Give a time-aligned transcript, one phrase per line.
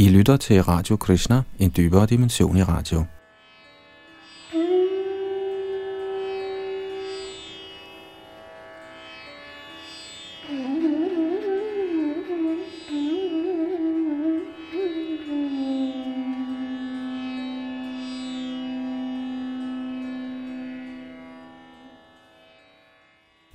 [0.00, 3.04] I lytter til Radio Krishna, en dybere dimension i radio.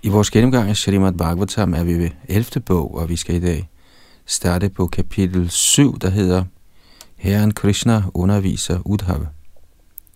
[0.04, 2.62] I vores gennemgang af Srimad Bhagavatam er vi ved 11.
[2.62, 3.70] bog, og vi skal i dag
[4.26, 6.44] starte på kapitel 7, der hedder
[7.16, 9.26] Herren Krishna underviser Udhav.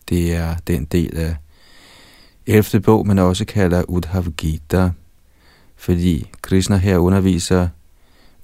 [0.09, 1.36] Det er den del af
[2.45, 2.81] 11.
[2.81, 4.91] bog, man også kalder Udhav Gita,
[5.76, 7.67] fordi Krishna her underviser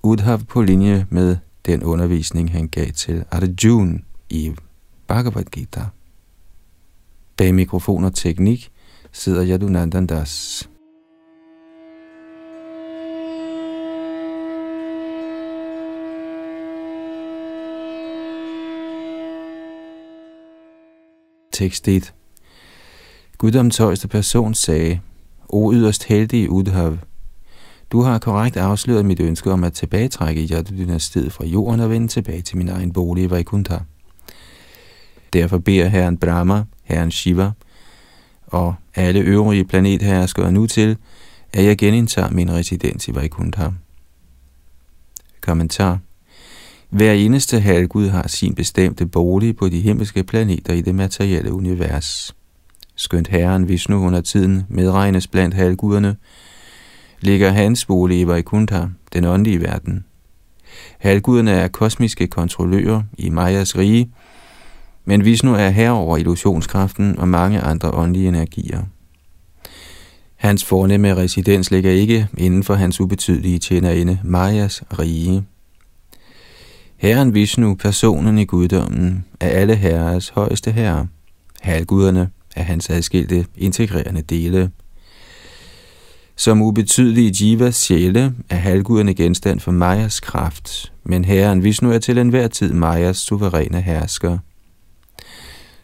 [0.03, 4.53] Udhav på linje med den undervisning, han gav til Arjuna i
[5.07, 5.85] Bhagavad Gita.
[7.37, 8.71] Bag mikrofon og teknik
[9.11, 10.19] sidder Yadunandandas.
[10.19, 10.74] Das.
[21.55, 22.13] Tekst 1.
[23.37, 24.99] Guddoms højeste person sagde,
[25.49, 26.97] O yderst heldige Udhav,
[27.91, 32.41] du har korrekt afsløret mit ønske om at tilbagetrække Yadu-dynastiet fra jorden og vende tilbage
[32.41, 33.77] til min egen bolig i Vaikuntha.
[35.33, 37.51] Derfor beder herren Brahma, herren Shiva
[38.47, 40.97] og alle øvrige planetherskere nu til,
[41.53, 43.69] at jeg genindtager min residens i Vaikuntha.
[45.41, 45.99] Kommentar
[46.95, 52.35] hver eneste halvgud har sin bestemte bolig på de himmelske planeter i det materielle univers.
[52.95, 56.15] Skønt herren Vishnu under tiden medregnes blandt halvguderne,
[57.21, 60.05] ligger hans bolig i Vaikuntha, den åndelige verden.
[60.97, 64.11] Halvguderne er kosmiske kontrollører i Majas rige,
[65.05, 68.83] men Vishnu er herre over illusionskraften og mange andre åndelige energier.
[70.35, 75.45] Hans fornemme residens ligger ikke inden for hans ubetydelige tjenerinde Majas rige.
[76.97, 81.07] Herren Vishnu, personen i guddommen, er alle herres højeste herre.
[81.61, 84.71] Halvguderne er hans adskilte integrerende dele.
[86.35, 92.17] Som ubetydelige jivas sjæle er halvguderne genstand for Majas kraft, men herren Vishnu er til
[92.17, 94.37] enhver tid Majas suveræne hersker.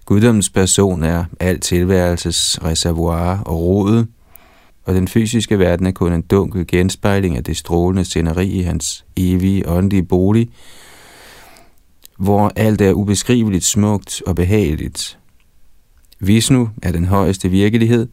[0.06, 4.08] Guddommens person er al tilværelses reservoir og rodet,
[4.84, 9.06] og den fysiske verden er kun en dunkel genspejling af det strålende sceneri i hans
[9.16, 10.50] evige åndelige bolig,
[12.22, 15.20] hvor alt er ubeskriveligt smukt og behageligt.
[16.20, 18.08] Vishnu er den højeste virkelighed,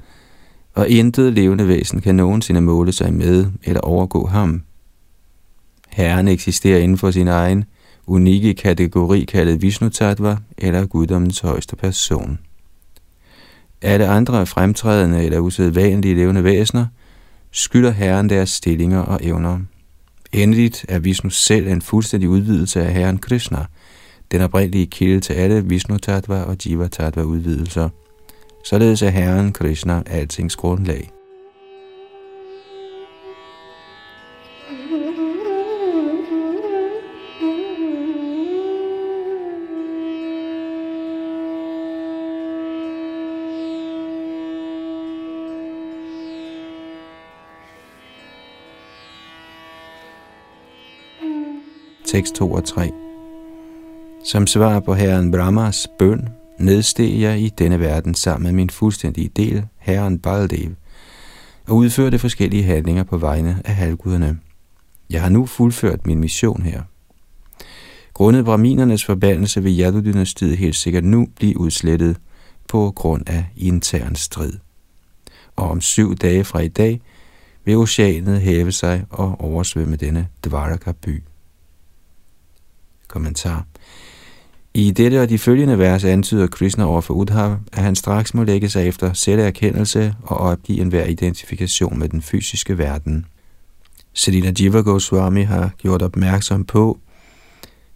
[0.75, 4.63] og intet levende væsen kan nogensinde måle sig med eller overgå ham.
[5.89, 7.65] Herren eksisterer inden for sin egen
[8.07, 12.39] unikke kategori kaldet Vishnu Tattva eller guddommens højeste person.
[13.83, 16.87] Alle andre fremtrædende eller usædvanlige levende væsener
[17.51, 19.59] skylder Herren deres stillinger og evner.
[20.33, 23.65] Endeligt er Vishnu selv en fuldstændig udvidelse af Herren Krishna–
[24.33, 27.89] den oprindelige kilde til alle Vishnu Tattva og Jiva Tattva udvidelser.
[28.65, 31.11] Således er Herren Krishna altings grundlag.
[52.07, 53.08] Tekst 2 og 3
[54.25, 59.29] som svar på herren Brahmas bøn, nedsteg jeg i denne verden sammen med min fuldstændige
[59.37, 60.71] del, herren Baldev,
[61.67, 64.39] og udførte forskellige handlinger på vegne af halvguderne.
[65.11, 66.83] Jeg har nu fuldført min mission her.
[68.15, 72.17] Grundet brahminernes forbandelse vil Yadu-dynastiet helt sikkert nu blive udslettet
[72.69, 74.53] på grund af intern strid.
[75.57, 77.01] Og om syv dage fra i dag
[77.65, 81.23] vil oceanet hæve sig og oversvømme denne Dvaraka-by.
[83.09, 83.67] Kommentar
[84.79, 88.43] i dette og de følgende vers antyder Krishna over for Udhav, at han straks må
[88.43, 93.27] lægge sig efter selverkendelse og opgive enhver identifikation med den fysiske verden.
[94.15, 96.99] Selina Jiva Goswami har gjort opmærksom på,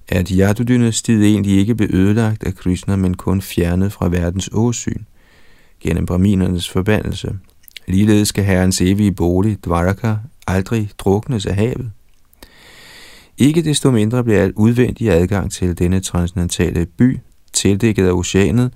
[0.09, 5.02] at Yadu-dynastiet egentlig ikke blev ødelagt af Krishna, men kun fjernet fra verdens åsyn
[5.81, 7.32] gennem braminernes forbandelse.
[7.87, 10.14] Ligeledes skal herrens evige bolig, Dvaraka,
[10.46, 11.90] aldrig druknes af havet.
[13.43, 17.19] Ikke desto mindre bliver al udvendig adgang til denne transcendentale by
[17.53, 18.73] tildækket af oceanet,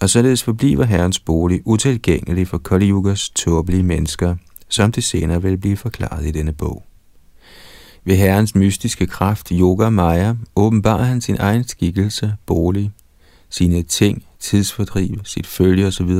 [0.00, 4.36] og således forbliver herrens bolig utilgængelig for Kali Yugas tåbelige mennesker,
[4.68, 6.84] som det senere vil blive forklaret i denne bog.
[8.04, 12.92] Ved herrens mystiske kraft, Yoga Maya, åbenbarer han sin egen skikkelse, bolig,
[13.50, 16.10] sine ting, tidsfordriv, sit følge osv.,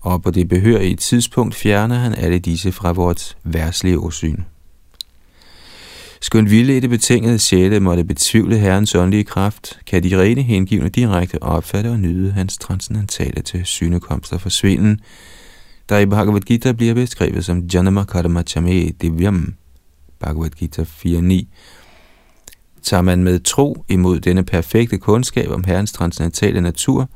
[0.00, 4.42] og på det behørige tidspunkt fjerner han alle disse fra vores værtslige åsyn.
[6.22, 11.88] Skønt det betingede sjæle måtte betvivle herrens åndelige kraft, kan de rene hengivne direkte opfatte
[11.88, 15.00] og nyde hans transcendentale til synekomster forsvinden,
[15.88, 19.54] der i Bhagavad Gita bliver beskrevet som Janama Karma Chame Divyam,
[20.20, 21.46] Bhagavad Gita 4.9.
[22.82, 27.10] Tager man med tro imod denne perfekte kundskab om Herrens transcendentale natur,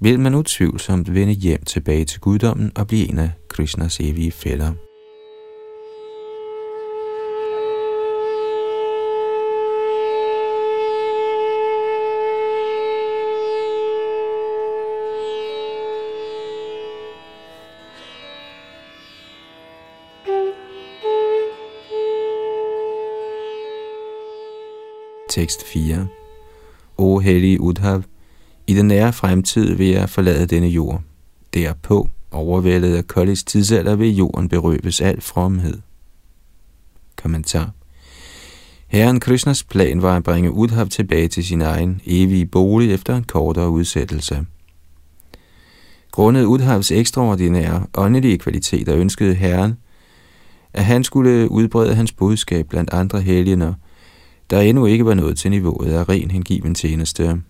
[0.00, 4.89] vil man utvivlsomt vende hjem tilbage til guddommen og blive en af Krishnas evige fælder.
[25.30, 26.06] Tekst 4
[26.98, 28.02] O hellige Udhav,
[28.66, 31.02] i den nære fremtid vil jeg forlade denne jord.
[31.54, 35.78] Derpå, overvældet af Kollis tidsalder, vil jorden berøves al fromhed.
[37.16, 37.70] Kommentar
[38.86, 43.24] Herren Krishnas plan var at bringe Udhav tilbage til sin egen evige bolig efter en
[43.24, 44.46] kortere udsættelse.
[46.10, 49.78] Grundet Udhavs ekstraordinære åndelige kvaliteter ønskede Herren,
[50.72, 53.74] at han skulle udbrede hans budskab blandt andre helgener,
[54.50, 57.42] der endnu ikke var nået til niveauet af ren hengiven tjeneste.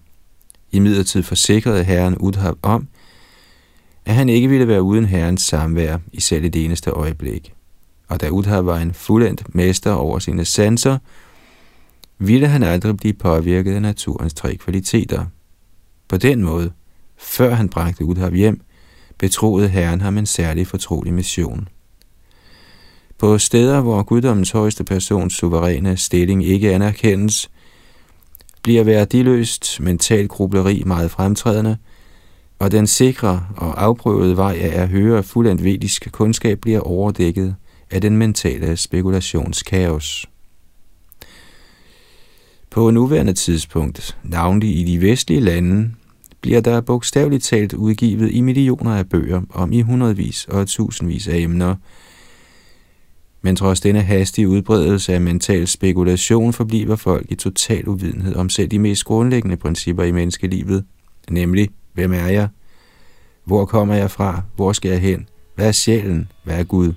[0.71, 2.89] I midlertid forsikrede herren Udhav om,
[4.05, 7.53] at han ikke ville være uden herrens samvær i selv det eneste øjeblik.
[8.09, 10.99] Og da Udhav var en fuldendt mester over sine sanser,
[12.19, 15.27] ville han aldrig blive påvirket af naturens tre kvaliteter.
[16.09, 16.73] På den måde,
[17.19, 18.61] før han bragte Udhav hjem,
[19.19, 21.69] betroede herren ham en særlig fortrolig mission.
[23.21, 27.51] På steder, hvor guddommens højeste persons suveræne stilling ikke anerkendes,
[28.63, 31.77] bliver værdiløst mental grubleri meget fremtrædende,
[32.59, 37.55] og den sikre og afprøvede vej af at høre fuldendt vedisk kundskab bliver overdækket
[37.91, 40.27] af den mentale spekulationskaos.
[42.71, 45.91] På nuværende tidspunkt, navnlig i de vestlige lande,
[46.41, 51.37] bliver der bogstaveligt talt udgivet i millioner af bøger om i hundredvis og tusindvis af
[51.37, 51.75] emner,
[53.43, 58.69] men trods denne hastige udbredelse af mental spekulation forbliver folk i total uvidenhed om selv
[58.69, 60.85] de mest grundlæggende principper i menneskelivet,
[61.31, 62.49] nemlig, hvem er jeg?
[63.45, 64.43] Hvor kommer jeg fra?
[64.57, 65.29] Hvor skal jeg hen?
[65.55, 66.33] Hvad er sjælen?
[66.45, 66.93] Hvad er Gud?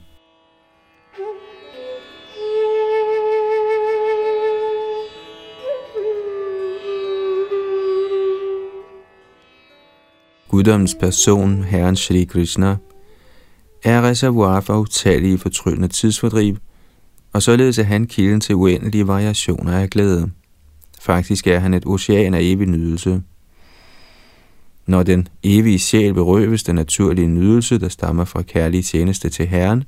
[10.50, 12.78] Guddommens person, Herren Shri Krishna,
[13.84, 16.58] er reservoir for utallige fortryllende tidsfordriv,
[17.34, 20.32] og således er han kilden til uendelige variationer af glæde.
[21.02, 23.22] Faktisk er han et ocean af evig nydelse.
[24.86, 29.84] Når den evige sjæl berøves den naturlige nydelse, der stammer fra kærlig tjeneste til Herren,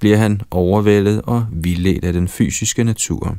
[0.00, 3.36] bliver han overvældet og vildledt af den fysiske natur.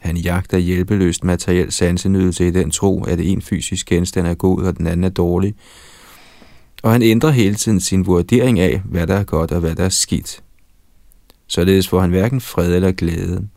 [0.00, 4.78] Han jagter hjælpeløst materiel sansenydelse i den tro, at en fysisk genstand er god og
[4.78, 5.54] den anden er dårlig,
[6.82, 9.84] og han ændrer hele tiden sin vurdering af, hvad der er godt og hvad der
[9.84, 10.42] er skidt.
[11.46, 13.48] Således får han hverken fred eller glæde.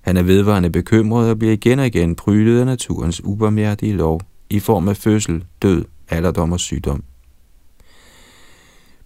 [0.00, 4.20] Han er vedvarende bekymret og bliver igen og igen prydet af naturens ubarmhjertige lov
[4.50, 7.04] i form af fødsel, død, alderdom og sygdom.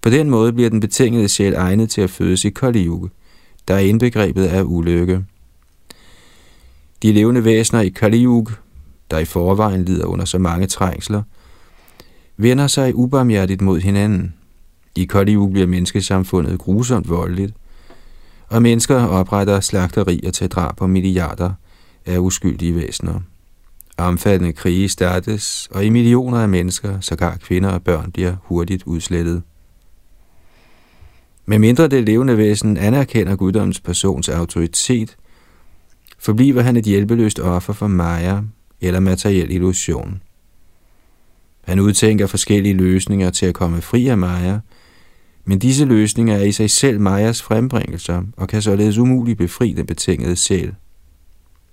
[0.03, 3.09] På den måde bliver den betingede sjæl egnet til at fødes i Kali Yuga,
[3.69, 5.25] der er indbegrebet af ulykke.
[7.03, 8.53] De levende væsener i Kali Yuga,
[9.11, 11.23] der i forvejen lider under så mange trængsler–
[12.37, 14.35] vender sig ubarmhjertigt mod hinanden.
[14.97, 17.55] I Kali bliver menneskesamfundet grusomt voldeligt,
[18.49, 21.53] og mennesker opretter slagterier til drab på milliarder
[22.07, 23.21] af uskyldige væsener.
[23.99, 29.43] Omfattende krige startes, og i millioner af mennesker, sågar kvinder og børn, bliver hurtigt udslettet.
[31.47, 35.17] Med mindre det levende væsen anerkender guddommens persons autoritet,
[36.19, 38.41] forbliver han et hjælpeløst offer for Maya
[38.81, 40.21] eller materiel illusion.
[41.67, 44.59] Han udtænker forskellige løsninger til at komme fri af Maja,
[45.45, 49.87] men disse løsninger er i sig selv Majas frembringelser og kan således umuligt befri den
[49.87, 50.75] betingede sjæl.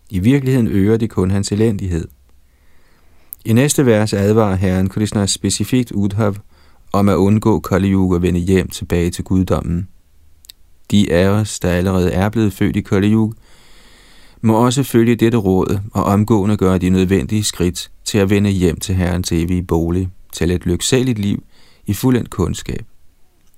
[0.09, 2.07] I virkeligheden øger det kun hans elendighed.
[3.45, 6.35] I næste vers advarer Herren Krishna specifikt Udhav
[6.91, 9.87] om at undgå Kali Yuga og vende hjem tilbage til guddommen.
[10.91, 13.35] De af os, der allerede er blevet født i Kali Yuga,
[14.43, 18.79] må også følge dette råd og omgående gøre de nødvendige skridt til at vende hjem
[18.79, 21.43] til Herrens evige bolig, til et lyksaligt liv
[21.85, 22.85] i fuldendt kundskab.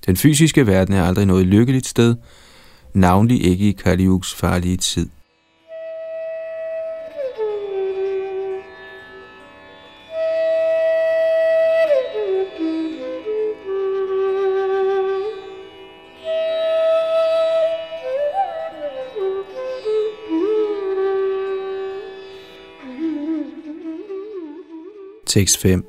[0.06, 2.16] Den fysiske verden er aldrig noget lykkeligt sted,
[2.94, 5.08] navnlig ikke i Kaliuks farlige tid.
[25.36, 25.86] Tekst 5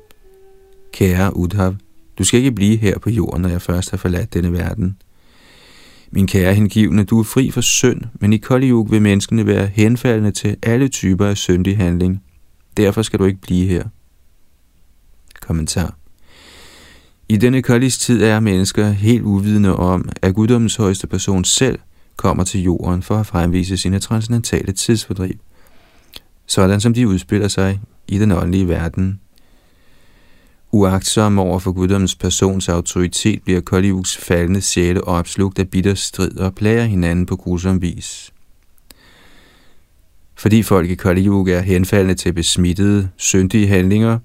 [0.92, 1.74] Kære Udhav,
[2.18, 4.96] du skal ikke blive her på jorden, når jeg først har forladt denne verden.
[6.10, 10.30] Min kære hengivne, du er fri for synd, men i Kali vil menneskene være henfaldende
[10.30, 12.22] til alle typer af syndig handling.
[12.76, 13.84] Derfor skal du ikke blive her.
[15.40, 15.96] Kommentar.
[17.28, 21.78] I denne Kalis tid er mennesker helt uvidende om, at guddommens højeste person selv
[22.16, 25.34] kommer til jorden for at fremvise sine transcendentale tidsfordriv,
[26.46, 29.20] sådan som de udspiller sig i den åndelige verden.
[30.72, 36.54] Uagtsom over for guddommens persons autoritet bliver Kaliuks faldende sjæle opslugt af bitter strid og
[36.54, 38.32] plager hinanden på grusom vis.
[40.34, 44.18] Fordi folk i Kaliuk er henfaldende til besmittede, syndige handlinger,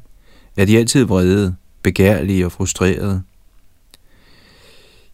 [0.58, 3.22] er de altid vrede, begærlige og frustrerede.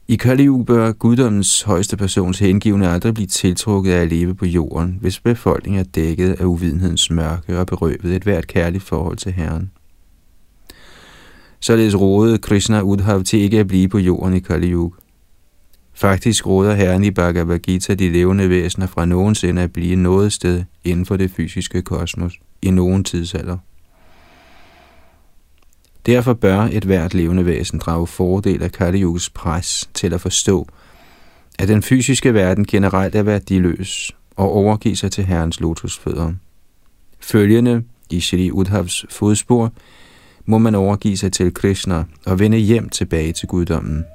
[0.08, 4.98] I Kaliug bør guddommens højeste persons hengivne aldrig blive tiltrukket af at leve på jorden,
[5.02, 9.72] hvis befolkningen er dækket af uvidenhedens mørke og berøvet et hvert kærligt forhold til Herren.
[11.60, 14.96] Således rådede Krishna Udhav til ikke at blive på jorden i Kali Yuga.
[15.94, 20.64] Faktisk råder Herren i Bhagavad Gita de levende væsener fra nogensinde at blive noget sted
[20.84, 23.58] inden for det fysiske kosmos i nogen tidsalder.
[26.06, 30.68] Derfor bør et hvert levende væsen drage fordel af Kali Yugas pres til at forstå,
[31.60, 36.34] at den fysiske verden generelt er værdiløs og overgive sig til Herrens lotusfødder.
[37.20, 39.72] Følgende i Shri Udhavs fodspor
[40.50, 44.06] må man overgive sig til Krishna og vende hjem tilbage til guddommen.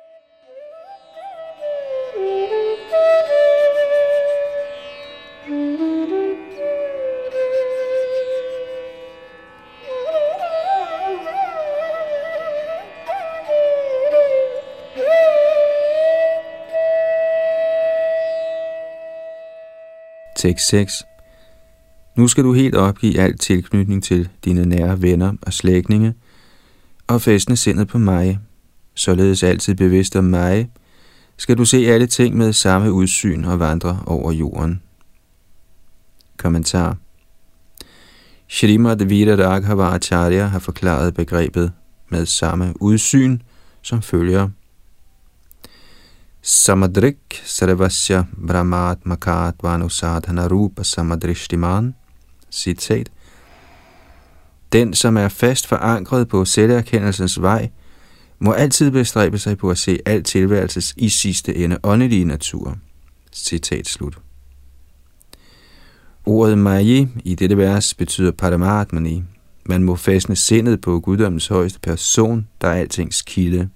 [20.37, 21.07] Tekst 6
[22.17, 26.15] Nu skal du helt opgive al tilknytning til dine nære venner og slægtninge,
[27.07, 28.39] og fæstne sindet på mig.
[28.95, 30.71] Således altid bevidst om mig,
[31.37, 34.83] skal du se alle ting med samme udsyn og vandre over jorden.
[36.37, 36.97] Kommentar
[38.49, 41.73] Shrimad Vidar Acharya har forklaret begrebet
[42.09, 43.39] med samme udsyn,
[43.83, 44.49] som følger–
[46.47, 51.95] Samadrik Sarvasya Brahmat Makat Vanusadhana Rupa Samadrishtiman.
[52.51, 53.09] Citat.
[54.75, 57.71] Den, som er fast forankret på selverkendelsens vej,
[58.39, 62.79] må altid bestræbe sig på at se al tilværelses i sidste ende åndelige natur.
[63.33, 64.19] Citat slut.
[66.27, 69.23] Ordet maji i dette vers betyder paramatmani.
[69.67, 73.69] Man må fastne sindet på guddommens højeste person, der er altings kilde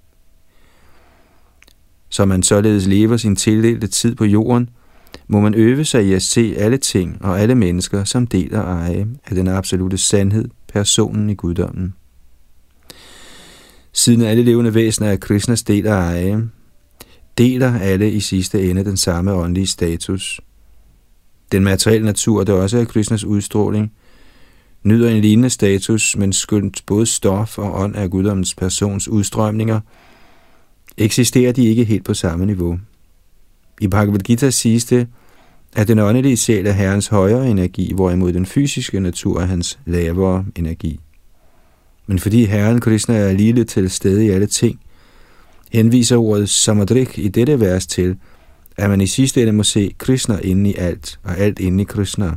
[2.09, 4.69] så man således lever sin tildelte tid på jorden,
[5.27, 8.63] må man øve sig i at se alle ting og alle mennesker som del og
[8.63, 11.93] eje af den absolute sandhed, personen i guddommen.
[13.93, 16.49] Siden alle levende væsener er Krishnas del og eje,
[17.37, 20.41] deler alle i sidste ende den samme åndelige status.
[21.51, 23.91] Den materielle natur, der også er Krishnas udstråling,
[24.83, 29.79] nyder en lignende status, men skyndt både stof og ånd af guddommens persons udstrømninger–
[30.99, 32.79] eksisterer de ikke helt på samme niveau.
[33.81, 35.07] I Bhagavad Gita siges det,
[35.75, 40.45] at den åndelige sjæl er herrens højere energi, hvorimod den fysiske natur er hans lavere
[40.55, 40.99] energi.
[42.07, 44.79] Men fordi herren Krishna er lille til stede i alle ting,
[45.71, 48.15] henviser ordet samadrik i dette vers til,
[48.77, 51.85] at man i sidste ende må se Krishna inde i alt, og alt inde i
[51.85, 52.31] Krishna.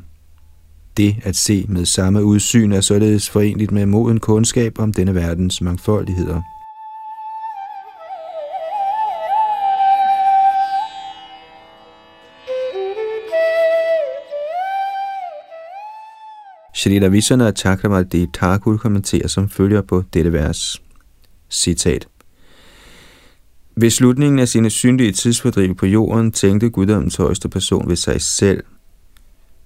[0.97, 5.61] Det at se med samme udsyn er således forenligt med moden kundskab om denne verdens
[5.61, 6.43] mangfoldigheder.
[16.83, 20.83] Shri Ravishana Chakravarti Thakur kommenterer som følger på dette vers.
[21.51, 22.09] Citat.
[23.77, 28.65] Ved slutningen af sine syndige tidsfordriv på jorden, tænkte guddommens højeste person ved sig selv.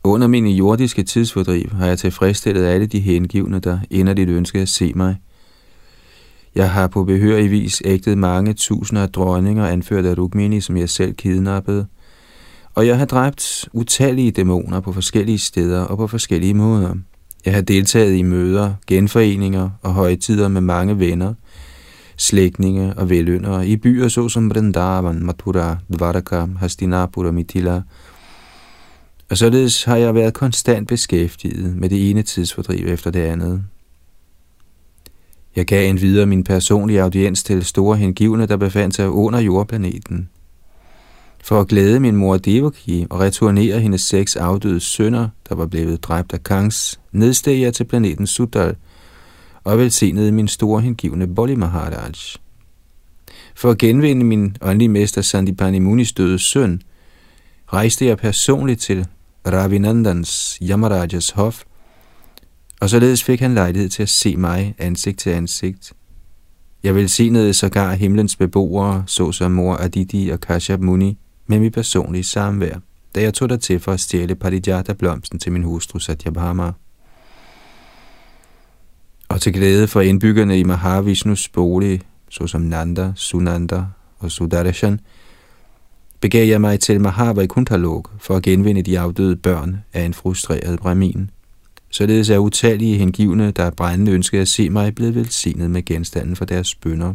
[0.05, 4.93] Under mine jordiske tidsfordriv har jeg tilfredsstillet alle de hengivne, der inderligt ønskede at se
[4.95, 5.17] mig.
[6.55, 10.89] Jeg har på behørig vis ægtet mange tusinder af dronninger, anført af Rukmini, som jeg
[10.89, 11.87] selv kidnappede,
[12.77, 16.95] og jeg har dræbt utallige dæmoner på forskellige steder og på forskellige måder.
[17.45, 21.35] Jeg har deltaget i møder, genforeninger og højtider med mange venner,
[22.17, 27.83] slægtninge og veløndere i byer såsom Vrindavan, Mathura, Dvaraka, Hastinapur og Mithila.
[29.31, 33.65] Og således har jeg været konstant beskæftiget med det ene tidsfordriv efter det andet.
[35.57, 40.29] Jeg gav en videre min personlige audiens til store hengivne, der befandt sig under jordplaneten–
[41.47, 46.05] for at glæde min mor Devaki og returnere hendes seks afdøde sønner, der var blevet
[46.05, 48.77] dræbt af Kangs, nedsteg jeg til planeten Sudal
[49.65, 52.13] og velsignede min store hengivne Bolli Maharaj.
[53.55, 56.83] For at genvinde min åndelige mester Sandipani Munis døde søn,
[57.73, 59.07] rejste jeg personligt til
[59.47, 61.63] Ravinandans Yamarajas hof,
[62.81, 65.93] og således fik han lejlighed til at se mig ansigt til ansigt.
[66.83, 72.79] Jeg velsignede sågar himlens beboere, såsom mor Aditi og Kashyap Muni, med mit personlige samvær,
[73.15, 76.73] da jeg tog der til for at stjæle Parijata-blomsten til min hustru Satyabhama.
[79.29, 82.01] Og til glæde for indbyggerne i Mahavishnus bolig,
[82.31, 83.85] såsom Nanda, Sunanda
[84.19, 85.01] og Sudarshan,
[86.21, 91.31] begav jeg mig til Mahavaikunthalok for at genvinde de afdøde børn af en frustreret brahmin.
[91.91, 96.45] Således er utallige hengivne, der brændende ønskede at se mig, blevet velsignet med genstanden for
[96.45, 97.15] deres bønder.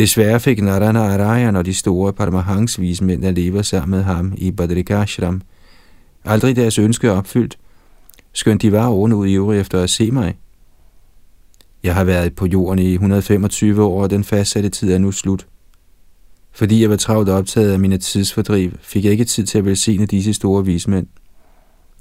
[0.00, 4.50] Desværre fik Narana Arayan og de store Paramahans vismænd, der lever sammen med ham i
[4.50, 5.42] Badrikashram,
[6.24, 7.58] aldrig deres ønske opfyldt,
[8.32, 10.36] skønt de var ovenud i efter at se mig.
[11.82, 15.46] Jeg har været på jorden i 125 år, og den fastsatte tid er nu slut.
[16.52, 20.06] Fordi jeg var travlt optaget af mine tidsfordriv, fik jeg ikke tid til at velsigne
[20.06, 21.06] disse store vismænd.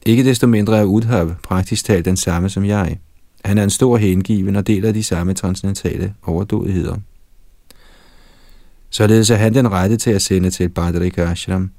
[0.06, 3.00] Ikke desto mindre er Udhav praktisk talt den samme som jeg.
[3.46, 6.96] Han er en stor hengiven og deler de samme transcendentale overdådigheder.
[8.90, 11.72] Således er han den rette til at sende til Badrika Ashram.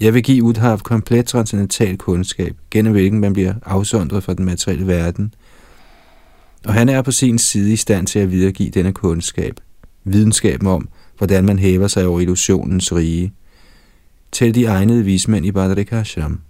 [0.00, 4.86] Jeg vil give Udhav komplet transcendental kundskab, gennem hvilken man bliver afsondret fra den materielle
[4.86, 5.34] verden.
[6.64, 9.60] Og han er på sin side i stand til at videregive denne kundskab,
[10.04, 13.32] videnskaben om, hvordan man hæver sig over illusionens rige,
[14.32, 16.40] til de egnede vismænd i Badrika Ashram.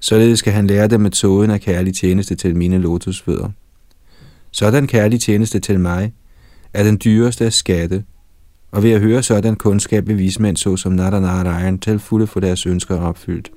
[0.00, 3.50] Således skal han lære dem metoden af kærlig tjeneste til mine lotusfødder.
[4.50, 6.12] Sådan kærlig tjeneste til mig
[6.72, 8.04] er den dyreste af skatte,
[8.74, 13.00] og ved at høre sådan kundskab vil vismænd såsom Natanarayan til fulde få deres ønsker
[13.00, 13.50] opfyldt.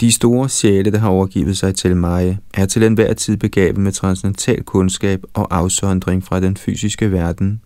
[0.00, 3.92] De store sjæle, der har overgivet sig til mig, er til enhver tid begavet med
[3.92, 7.60] transcendental kundskab og afsondring fra den fysiske verden.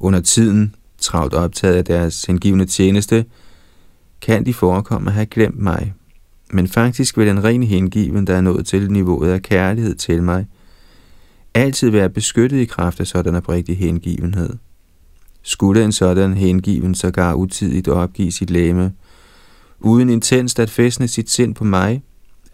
[0.00, 3.24] Under tiden, travlt optaget af deres hengivende tjeneste,
[4.20, 5.94] kan de forekomme at have glemt mig.
[6.52, 10.46] Men faktisk vil en ren hengiven, der er nået til niveauet af kærlighed til mig,
[11.54, 14.56] altid være beskyttet i kraft af sådan oprigtig hengivenhed.
[15.42, 18.92] Skulle en sådan hengiven sågar utidigt opgive sit læme,
[19.80, 22.02] uden intenst at fæstne sit sind på mig,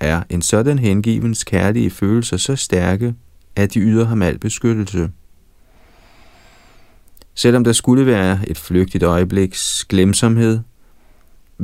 [0.01, 3.15] er en sådan hengivens kærlige følelser så stærke,
[3.57, 5.11] at de yder ham al beskyttelse.
[7.35, 10.61] Selvom der skulle være et flygtigt øjebliks glemsomhed,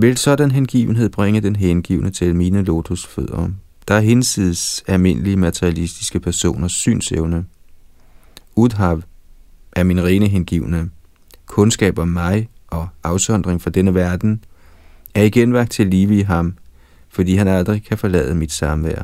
[0.00, 3.48] vil sådan hengivenhed bringe den hengivne til mine lotusfødder,
[3.88, 7.44] der er hinsides almindelige materialistiske personers synsevne.
[8.56, 9.02] Udhav
[9.72, 10.90] er min rene hengivne.
[11.46, 14.44] Kundskab om mig og afsondring fra denne verden
[15.14, 16.54] er igen vagt til live i ham,
[17.08, 19.02] fordi han aldrig kan forlade mit samvær.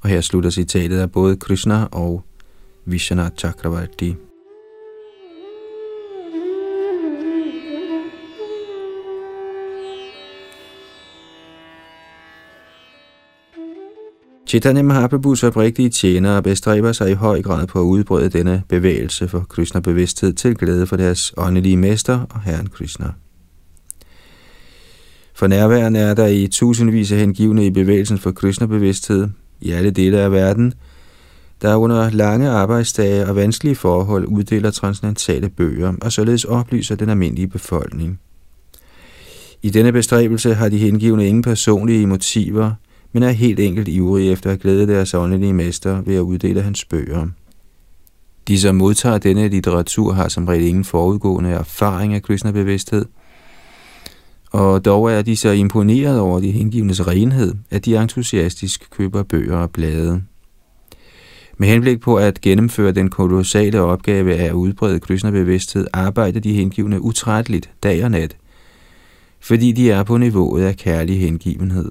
[0.00, 2.24] Og her slutter citatet af både Krishna og
[2.84, 4.16] Vishnu Chakravarti.
[14.50, 19.46] Chaitanya Mahaprabhus oprigtige tjenere bestræber sig i høj grad på at udbrede denne bevægelse for
[19.48, 23.06] Krishna-bevidsthed til glæde for deres åndelige mester og Herren Krishna.
[25.34, 29.28] For nærværende er der i tusindvis af hengivne i bevægelsen for Krishna-bevidsthed
[29.60, 30.74] i alle dele af verden,
[31.62, 37.48] der under lange arbejdsdage og vanskelige forhold uddeler transcendentale bøger og således oplyser den almindelige
[37.48, 38.20] befolkning.
[39.62, 42.74] I denne bestræbelse har de hengivne ingen personlige motiver,
[43.12, 46.84] men er helt enkelt ivrige efter at glæde deres åndelige mester ved at uddele hans
[46.84, 47.26] bøger.
[48.48, 53.04] De, som modtager denne litteratur, har som regel ingen forudgående erfaring af Krishna-bevidsthed,
[54.52, 59.56] og dog er de så imponeret over de hengivnes renhed, at de entusiastisk køber bøger
[59.56, 60.22] og blade.
[61.58, 67.00] Med henblik på at gennemføre den kolossale opgave af at udbrede Krishna-bevidsthed, arbejder de hengivne
[67.00, 68.36] utrætteligt dag og nat,
[69.40, 71.90] fordi de er på niveauet af kærlig hengivenhed.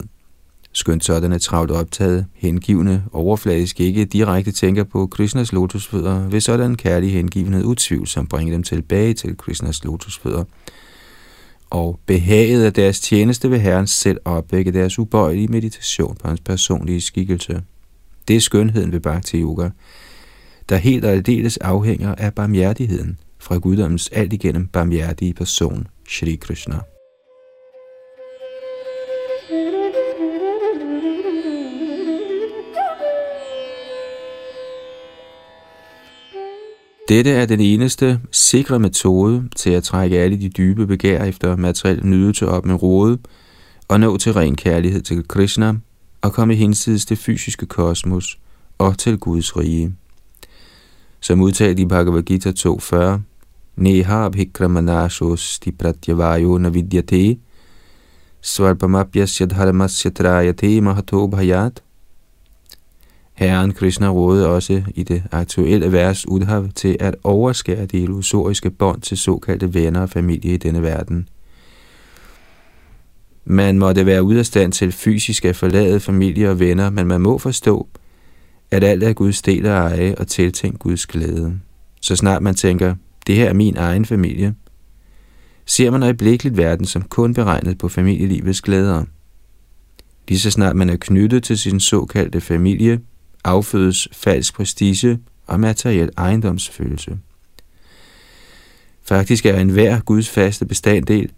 [0.72, 7.14] Skønt sådanne travlt optaget, hengivne, overfladisk ikke direkte tænker på Krishnas lotusfødder, vil sådan kærlig
[7.14, 10.44] hengivenhed utvivlsomt bringe dem tilbage til Krishnas lotusfødder.
[11.70, 17.02] Og behaget af deres tjeneste vil Herren selv opvække deres ubøjelige meditation på hans personlige
[17.02, 17.62] skikkelse.
[18.28, 19.70] Det er skønheden ved Bhakti Yoga,
[20.70, 26.80] der helt og aldeles afhænger af barmhjertigheden fra guddommens alt igennem barmhjertige person, Shri Krishna.
[37.10, 42.06] Dette er den eneste sikre metode til at trække alle de dybe begær efter materiel
[42.06, 43.18] nydelse op med rode
[43.88, 45.74] og nå til ren kærlighed til Krishna
[46.22, 48.40] og komme hinsides det fysiske kosmos
[48.78, 49.96] og til Guds rige.
[51.20, 53.20] Som udtalt i Bhagavad Gita 2.40,
[53.76, 57.38] Neha bhikramanashos di pratyavayo navidyate,
[58.42, 61.84] svarpamapyasya dharmasya trayate mahato bhayat.
[63.40, 69.02] Herren Krishna rådede også i det aktuelle vers Udhav til at overskære de illusoriske bånd
[69.02, 71.30] til såkaldte venner og familie i denne verden.
[73.46, 77.22] Man måtte være ude af stand til fysisk at forlade familie og venner, men man
[77.22, 77.88] må forstå,
[78.72, 81.60] at alt er Guds del og eje og tiltænkt Guds glæde.
[82.02, 82.96] Så snart man tænker,
[83.28, 84.56] det her er min egen familie,
[85.66, 89.04] ser man øjeblikkeligt verden som kun beregnet på familielivets glæder.
[90.28, 93.00] Lige så snart man er knyttet til sin såkaldte familie,
[93.44, 97.18] affødes falsk prestige og materiel ejendomsfølelse.
[99.04, 101.32] Faktisk er enhver Guds faste bestanddel,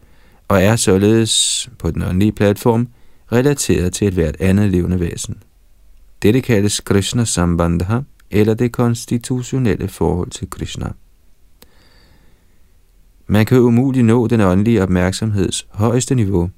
[0.47, 2.87] og er således på den åndelige platform
[3.31, 5.37] relateret til et hvert andet levende væsen.
[6.21, 7.99] Dette kaldes Krishna Sambandha,
[8.31, 10.91] eller det konstitutionelle forhold til Krishna.
[13.27, 16.49] Man kan umuligt nå den åndelige opmærksomheds højeste niveau,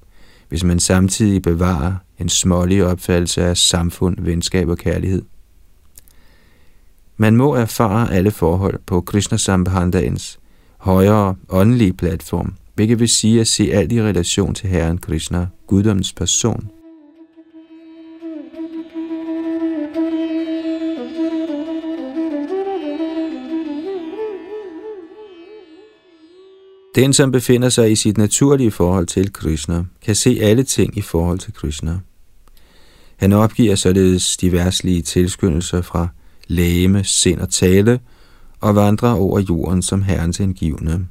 [0.50, 5.22] hvis man samtidig bevarer en smålig opfattelse af samfund, venskab og kærlighed.
[7.18, 10.40] Man må erfare alle forhold på Krishna Sambhandaens
[10.78, 16.14] højere åndelige platform, hvilket vil sige at se alt i relation til Herren Krishna, guddommens
[16.14, 16.70] person.
[26.96, 31.02] Den, som befinder sig i sit naturlige forhold til Krishna, kan se alle ting i
[31.02, 32.00] forhold til Krishna.
[33.16, 36.08] Han opgiver således de værslige tilskyndelser fra
[36.48, 38.00] lægeme, sind og tale,
[38.60, 41.06] og vandre over jorden som herrens indgivende.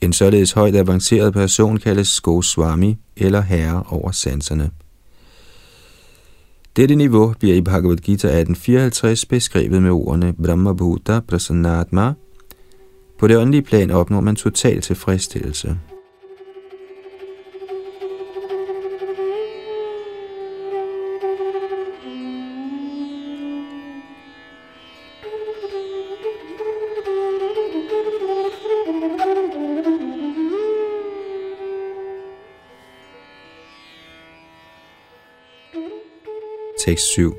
[0.00, 4.70] En således højt avanceret person kaldes Goswami eller herre over sanserne.
[6.76, 12.12] Dette niveau bliver i Bhagavad Gita 1854 beskrevet med ordene Brahma Bhuta Prasannatma.
[13.18, 15.76] På det åndelige plan opnår man total tilfredsstillelse.
[36.86, 37.32] Tekst 7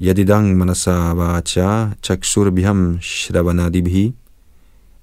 [0.00, 1.94] Yadidang manasa vacha
[2.50, 4.12] biham shravanadibhi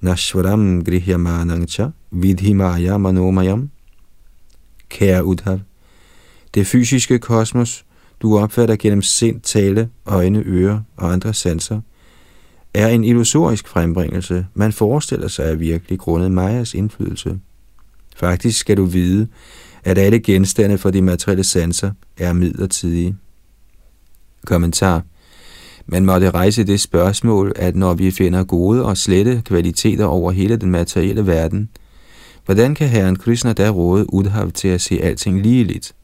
[0.01, 3.69] nashvaram grihyamanangcha vidhimaya manomayam.
[4.89, 5.59] Kære Udhav,
[6.53, 7.85] det fysiske kosmos,
[8.21, 11.81] du opfatter gennem sind, tale, øjne, ører og andre sanser,
[12.73, 17.39] er en illusorisk frembringelse, man forestiller sig er virkelig grundet Majas indflydelse.
[18.15, 19.27] Faktisk skal du vide,
[19.87, 23.17] at alle genstande for de materielle sanser er midlertidige.
[24.45, 25.03] Kommentar.
[25.85, 30.57] Man måtte rejse det spørgsmål, at når vi finder gode og slette kvaliteter over hele
[30.57, 31.69] den materielle verden,
[32.45, 35.95] hvordan kan Herren Krishna da råde Udhav til at se alting ligeligt?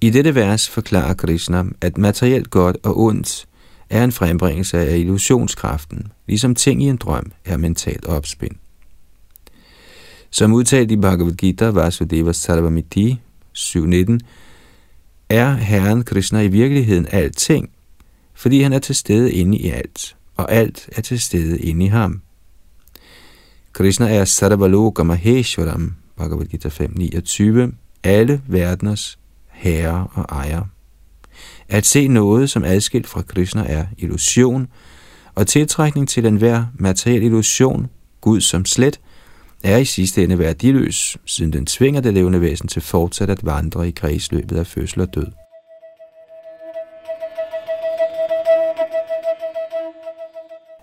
[0.00, 3.46] I dette vers forklarer Krishna, at materielt godt og ondt
[3.90, 8.61] er en frembringelse af illusionskraften, ligesom ting i en drøm er mentalt opspind.
[10.34, 13.20] Som udtalt i Bhagavad Gita, Vasudeva Sarvamiti
[13.58, 14.18] 7.19,
[15.28, 17.70] er Herren Krishna i virkeligheden alting,
[18.34, 21.88] fordi han er til stede inde i alt, og alt er til stede inde i
[21.88, 22.22] ham.
[23.72, 29.18] Krishna er Sarvaloka Maheshwaram, Bhagavad Gita 5.29, alle verdeners
[29.50, 30.62] herre og ejer.
[31.68, 34.68] At se noget som adskilt fra Krishna er illusion,
[35.34, 37.90] og tiltrækning til enhver materiel illusion,
[38.20, 39.00] Gud som slet,
[39.62, 43.88] er i sidste ende værdiløs, siden den tvinger det levende væsen til fortsat at vandre
[43.88, 45.26] i kredsløbet af fødsel og død.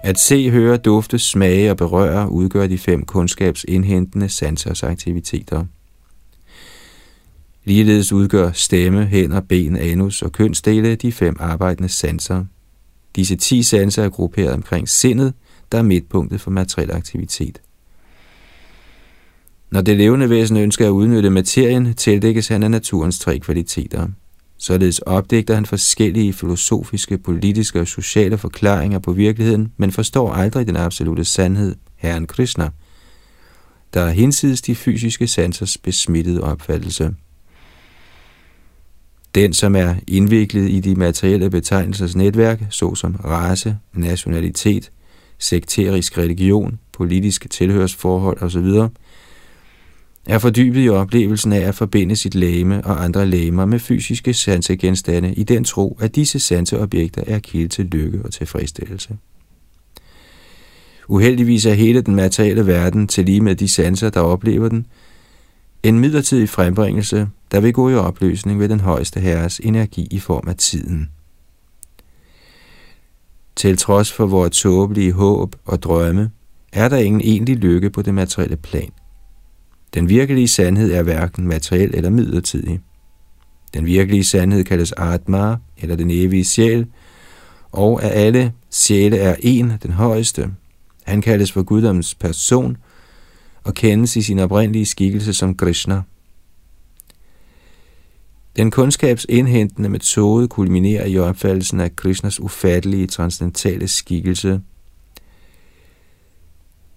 [0.04, 5.66] At se, høre, dufte, smage og berøre udgør de fem kundskabsindhentende sansers aktiviteter.
[7.64, 12.46] Ligeledes udgør stemme, hænder, ben, anus og kønsdele de fem arbejdende sanser.
[13.16, 15.34] Disse ti sanser er grupperet omkring sindet,
[15.72, 17.62] der er midtpunktet for materiel aktivitet.
[19.72, 24.08] Når det levende væsen ønsker at udnytte materien, tildækkes han af naturens tre kvaliteter.
[24.58, 30.76] Således opdægter han forskellige filosofiske, politiske og sociale forklaringer på virkeligheden, men forstår aldrig den
[30.76, 32.70] absolute sandhed, Herren Krishna,
[33.94, 37.16] der er hinsides de fysiske sansers besmittede opfattelse.
[39.36, 44.92] Den, som er indviklet i de materielle betegnelsers netværk, såsom race, nationalitet,
[45.38, 48.90] sekterisk religion, politiske tilhørsforhold osv.,
[50.26, 55.34] er fordybet i oplevelsen af at forbinde sit læme og andre læmer med fysiske sansegenstande
[55.34, 59.18] i den tro, at disse sanseobjekter er kilde til lykke og tilfredsstillelse.
[61.08, 64.86] Uheldigvis er hele den materielle verden til lige med de sanser, der oplever den,
[65.84, 70.48] en midlertidig frembringelse, der vil gå i opløsning ved den højeste herres energi i form
[70.48, 71.10] af tiden.
[73.56, 76.32] Til trods for vores tåbelige håb og drømme,
[76.74, 78.90] er der ingen egentlig lykke på det materielle plan.
[79.94, 82.80] Den virkelige sandhed er hverken materiel eller midlertidig.
[83.74, 86.88] Den virkelige sandhed kaldes Atma, eller den evige sjæl,
[87.72, 90.50] og af alle sjæle er en, den højeste.
[91.04, 92.78] Han kaldes for guddoms person
[93.64, 96.02] og kendes i sin oprindelige skikkelse som Krishna.
[98.56, 104.62] Den kundskabsindhentende metode kulminerer i opfattelsen af Krishnas ufattelige transcendentale skikkelse.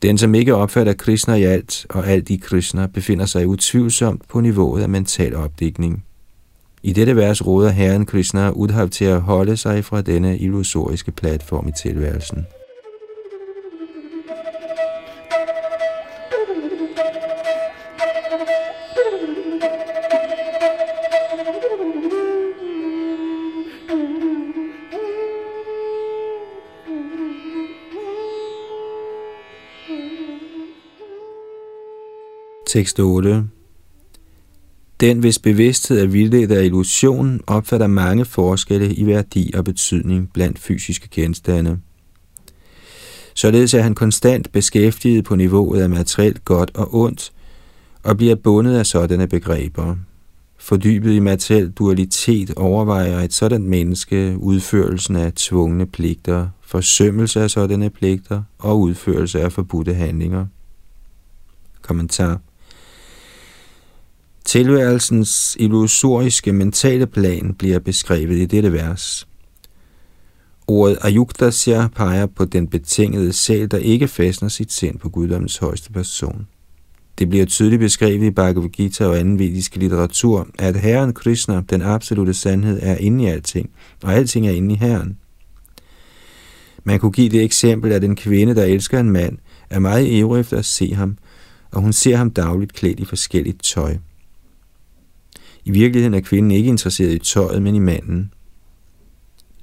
[0.02, 4.40] Den, som ikke opfatter Krishna i alt, og alt i Krishna, befinder sig utvivlsomt på
[4.40, 6.04] niveauet af mental opdækning.
[6.82, 11.68] I dette vers råder Herren Krishna Udhav til at holde sig fra denne illusoriske platform
[11.68, 12.46] i tilværelsen.
[32.72, 33.44] Tekst 8
[35.00, 40.58] Den, hvis bevidsthed er vildledt af illusion, opfatter mange forskelle i værdi og betydning blandt
[40.58, 41.78] fysiske genstande.
[43.34, 47.32] Således er han konstant beskæftiget på niveauet af materielt godt og ondt,
[48.02, 49.96] og bliver bundet af sådanne begreber.
[50.58, 57.90] Fordybet i materiel dualitet overvejer et sådan menneske udførelsen af tvungne pligter, forsømmelse af sådanne
[57.90, 60.46] pligter og udførelse af forbudte handlinger.
[61.82, 62.40] Kommentar
[64.44, 69.28] Tilværelsens illusoriske mentale plan bliver beskrevet i dette vers.
[70.66, 75.92] Ordet Ayukdasya peger på den betingede sjæl, der ikke fastner sit sind på guddommens højeste
[75.92, 76.46] person.
[77.18, 81.82] Det bliver tydeligt beskrevet i Bhagavad Gita og anden vedisk litteratur, at Herren Krishna, den
[81.82, 83.70] absolute sandhed, er inde i alting,
[84.02, 85.18] og alting er inde i Herren.
[86.84, 89.38] Man kunne give det eksempel, at en kvinde, der elsker en mand,
[89.70, 91.18] er meget ivrig efter at se ham,
[91.70, 93.96] og hun ser ham dagligt klædt i forskelligt tøj.
[95.64, 98.32] I virkeligheden er kvinden ikke interesseret i tøjet, men i manden.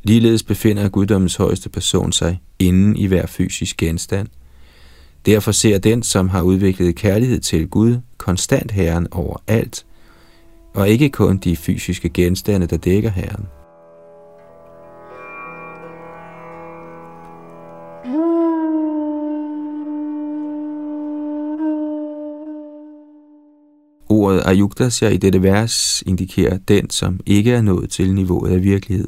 [0.03, 4.27] Ligeledes befinder guddommens højeste person sig inden i hver fysisk genstand.
[5.25, 9.85] Derfor ser den, som har udviklet kærlighed til Gud, konstant Herren over alt,
[10.73, 13.45] og ikke kun de fysiske genstande, der dækker Herren.
[24.29, 29.07] Ordet ayuktasya i dette vers indikerer den, som ikke er nået til niveauet af virkelighed.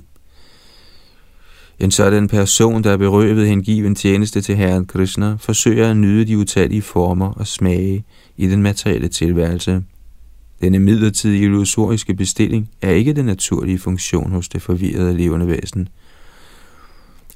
[1.80, 6.38] En sådan person, der er berøvet hengiven tjeneste til Herren Krishna, forsøger at nyde de
[6.38, 8.04] utallige former og smage
[8.38, 9.84] i den materielle tilværelse.
[10.62, 15.88] Denne midlertidige illusoriske bestilling er ikke den naturlige funktion hos det forvirrede levende væsen,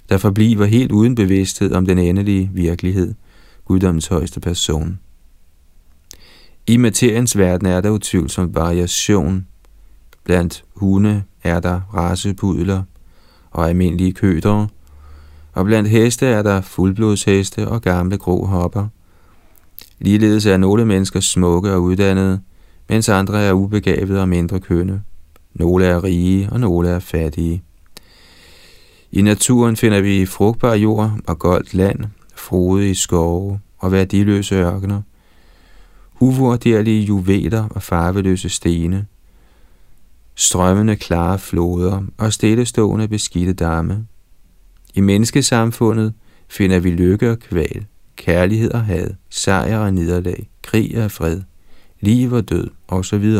[0.10, 3.13] der forbliver helt uden bevidsthed om den endelige virkelighed,
[3.65, 5.00] guddommens højeste person.
[6.67, 9.47] I materiens verden er der utvivlsom variation.
[10.23, 12.84] Blandt hunde er der rasepudler
[13.51, 14.67] og almindelige kødere,
[15.54, 18.88] og blandt heste er der fuldblodsheste og gamle grå hopper.
[19.99, 22.41] Ligeledes er nogle mennesker smukke og uddannede,
[22.89, 25.01] mens andre er ubegavede og mindre kønne.
[25.54, 27.63] Nogle er rige, og nogle er fattige.
[29.12, 31.99] I naturen finder vi frugtbar jord og goldt land,
[32.36, 35.01] frodige skove og værdiløse ørkener–
[36.19, 39.06] uvurderlige juveler og farveløse stene,
[40.36, 44.08] strømmende klare floder og stillestående beskidte damme.
[44.93, 46.13] I menneskesamfundet
[46.47, 51.41] finder vi lykke og kval, kærlighed og had, sejr og nederlag, krig og fred,
[51.99, 53.38] liv og død osv.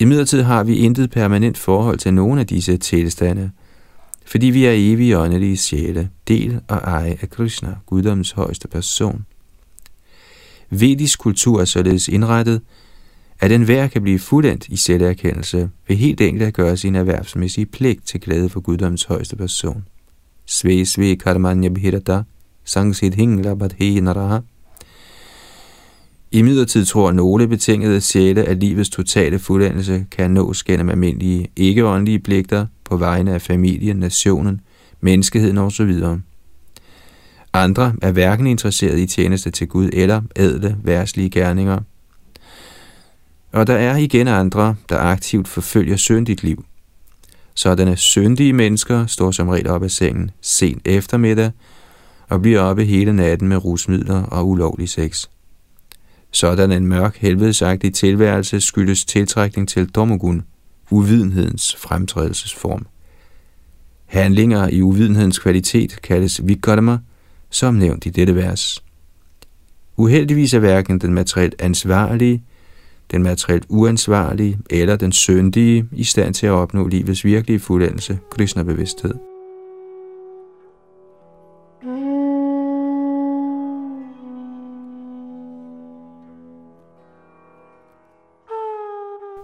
[0.00, 3.50] I midlertid har vi intet permanent forhold til nogen af disse tilstande,
[4.24, 9.26] fordi vi er evige åndelige sjæle, del og eje af Krishna, guddommens højeste person.
[10.74, 12.60] Vedisk kultur er således indrettet,
[13.40, 18.06] at enhver kan blive fuldendt i selverkendelse ved helt enkelt at gøre sin erhvervsmæssige pligt
[18.06, 19.84] til glæde for guddoms højeste person.
[20.46, 22.22] Sve sve karmanya bhirata,
[22.64, 24.38] sangsit hingla badhe naraha.
[26.30, 32.18] I midlertid tror nogle betingede sjæle, at livets totale fuldendelse kan nås gennem almindelige ikke-åndelige
[32.18, 34.60] pligter på vegne af familien, nationen,
[35.00, 36.02] menneskeheden osv.
[37.52, 41.78] Andre er hverken interesseret i tjeneste til Gud eller ædle, værslige gerninger.
[43.52, 46.64] Og der er igen andre, der aktivt forfølger syndigt liv.
[47.54, 51.50] Sådanne syndige mennesker står som regel op af sengen sent eftermiddag
[52.28, 55.26] og bliver oppe hele natten med rusmidler og ulovlig sex.
[56.30, 60.42] Sådan en mørk, helvedesagtig tilværelse skyldes tiltrækning til domogun,
[60.90, 62.86] uvidenhedens fremtrædelsesform.
[64.06, 66.98] Handlinger i uvidenhedens kvalitet kaldes vikarma,
[67.52, 68.84] som nævnt i dette vers.
[69.96, 72.42] Uheldigvis er hverken den materielt ansvarlige,
[73.10, 79.14] den materielt uansvarlige eller den syndige i stand til at opnå livets virkelige fuldendelse, Krishna-bevidsthed.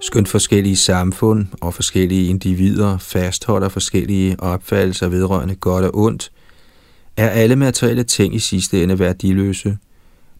[0.00, 6.30] Skønt forskellige samfund og forskellige individer fastholder forskellige opfattelser vedrørende godt og ondt,
[7.18, 9.78] er alle materielle ting i sidste ende værdiløse,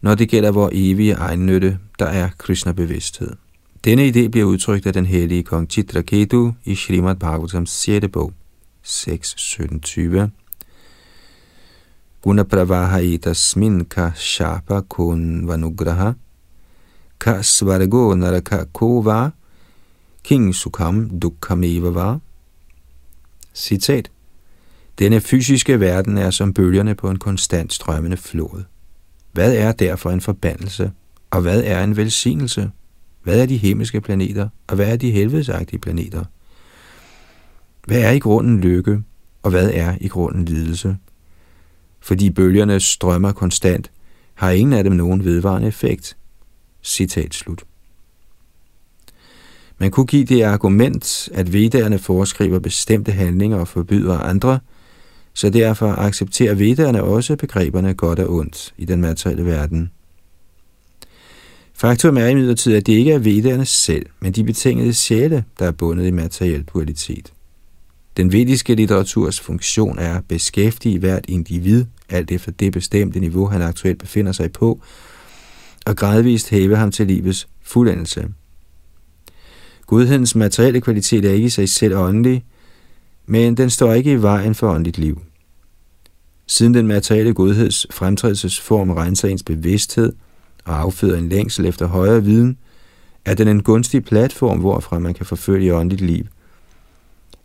[0.01, 3.31] når det gælder vor evige egennytte, der er Krishna-bevidsthed.
[3.85, 8.05] Denne idé bliver udtrykt af den hellige kong Chitraketu i Srimad Bhagavatams 6.
[8.13, 8.33] bog,
[8.85, 10.29] 6.17.20.
[12.21, 16.11] Guna pravaha etasmin ka shapa kun vanugraha
[17.19, 19.29] ka svargo naraka kova
[20.23, 22.19] king sukam dukhameva var.
[23.53, 24.11] Citat.
[24.99, 28.63] Denne fysiske verden er som bølgerne på en konstant strømmende flod.
[29.31, 30.91] Hvad er derfor en forbandelse,
[31.31, 32.71] og hvad er en velsignelse?
[33.23, 36.23] Hvad er de himmelske planeter, og hvad er de helvedesagtige planeter?
[37.85, 39.03] Hvad er i grunden lykke,
[39.43, 40.97] og hvad er i grunden lidelse?
[41.99, 43.91] Fordi bølgerne strømmer konstant,
[44.33, 46.17] har ingen af dem nogen vedvarende effekt.
[46.83, 47.63] Citat slut.
[49.77, 54.59] Man kunne give det argument, at vedderne foreskriver bestemte handlinger og forbyder andre,
[55.39, 59.91] så derfor accepterer vedderne også begreberne godt og ondt i den materielle verden.
[61.73, 65.71] Faktum er imidlertid, at det ikke er vedderne selv, men de betingede sjæle, der er
[65.71, 67.33] bundet i materiel dualitet.
[68.17, 73.61] Den vediske litteraturs funktion er at beskæftige hvert individ, alt efter det bestemte niveau, han
[73.61, 74.81] aktuelt befinder sig på,
[75.85, 78.27] og gradvist hæve ham til livets fuldendelse.
[79.85, 82.45] Gudhedens materielle kvalitet er ikke i sig selv åndelig,
[83.25, 85.21] men den står ikke i vejen for åndeligt liv.
[86.51, 90.13] Siden den materielle godheds fremtrædelsesform renser ens bevidsthed
[90.65, 92.57] og afføder en længsel efter højere viden,
[93.25, 96.25] er den en gunstig platform, hvorfra man kan forfølge åndeligt liv.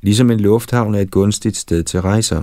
[0.03, 2.43] Ligesom en lufthavn er et gunstigt sted til rejser.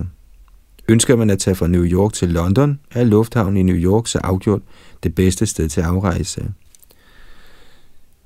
[0.88, 4.18] Ønsker man at tage fra New York til London, er lufthavnen i New York så
[4.18, 4.62] afgjort
[5.02, 6.52] det bedste sted til afrejse.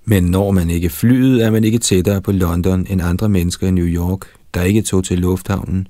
[0.04, 3.70] Men når man ikke flyet, er man ikke tættere på London end andre mennesker i
[3.70, 4.20] New York,
[4.54, 5.88] der ikke tog til lufthavnen.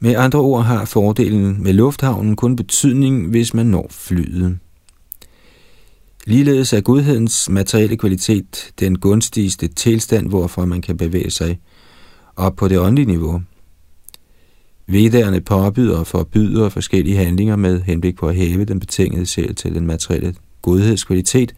[0.00, 4.58] Med andre ord har fordelen med lufthavnen kun betydning, hvis man når flyet.
[6.26, 11.58] Ligeledes er godhedens materielle kvalitet den gunstigste tilstand, hvorfra man kan bevæge sig
[12.36, 13.42] op på det åndelige niveau.
[14.86, 19.74] Vedderne påbyder og forbyder forskellige handlinger med henblik på at hæve den betingede selv til
[19.74, 21.54] den materielle godhedskvalitet,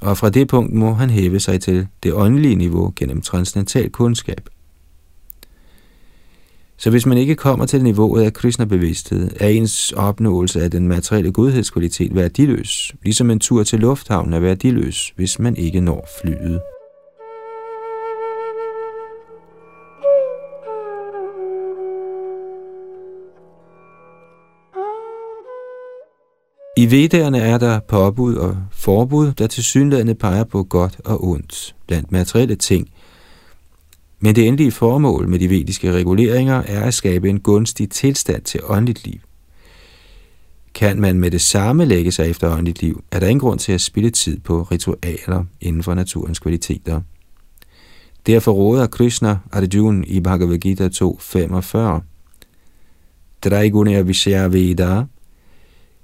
[0.00, 4.48] og fra det punkt må han hæve sig til det åndelige niveau gennem transcendental kundskab.
[6.78, 11.32] Så hvis man ikke kommer til niveauet af Krishna-bevidsthed, er ens opnåelse af den materielle
[11.32, 16.60] godhedskvalitet værdiløs, ligesom en tur til lufthavnen er værdiløs, hvis man ikke når flyet.
[26.78, 31.74] I vedderne er der påbud og forbud, der til synlædende peger på godt og ondt
[31.86, 32.88] blandt materielle ting.
[34.20, 38.60] Men det endelige formål med de vediske reguleringer er at skabe en gunstig tilstand til
[38.64, 39.20] åndeligt liv.
[40.74, 43.72] Kan man med det samme lægge sig efter åndeligt liv, er der ingen grund til
[43.72, 47.00] at spille tid på ritualer inden for naturens kvaliteter.
[48.26, 52.02] Derfor råder Krishna Arjuna i Bhagavad Gita 2.45.
[53.42, 55.04] Traiguna Vishya Veda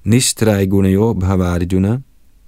[0.05, 2.01] Nistraigunayo bhavarjuna,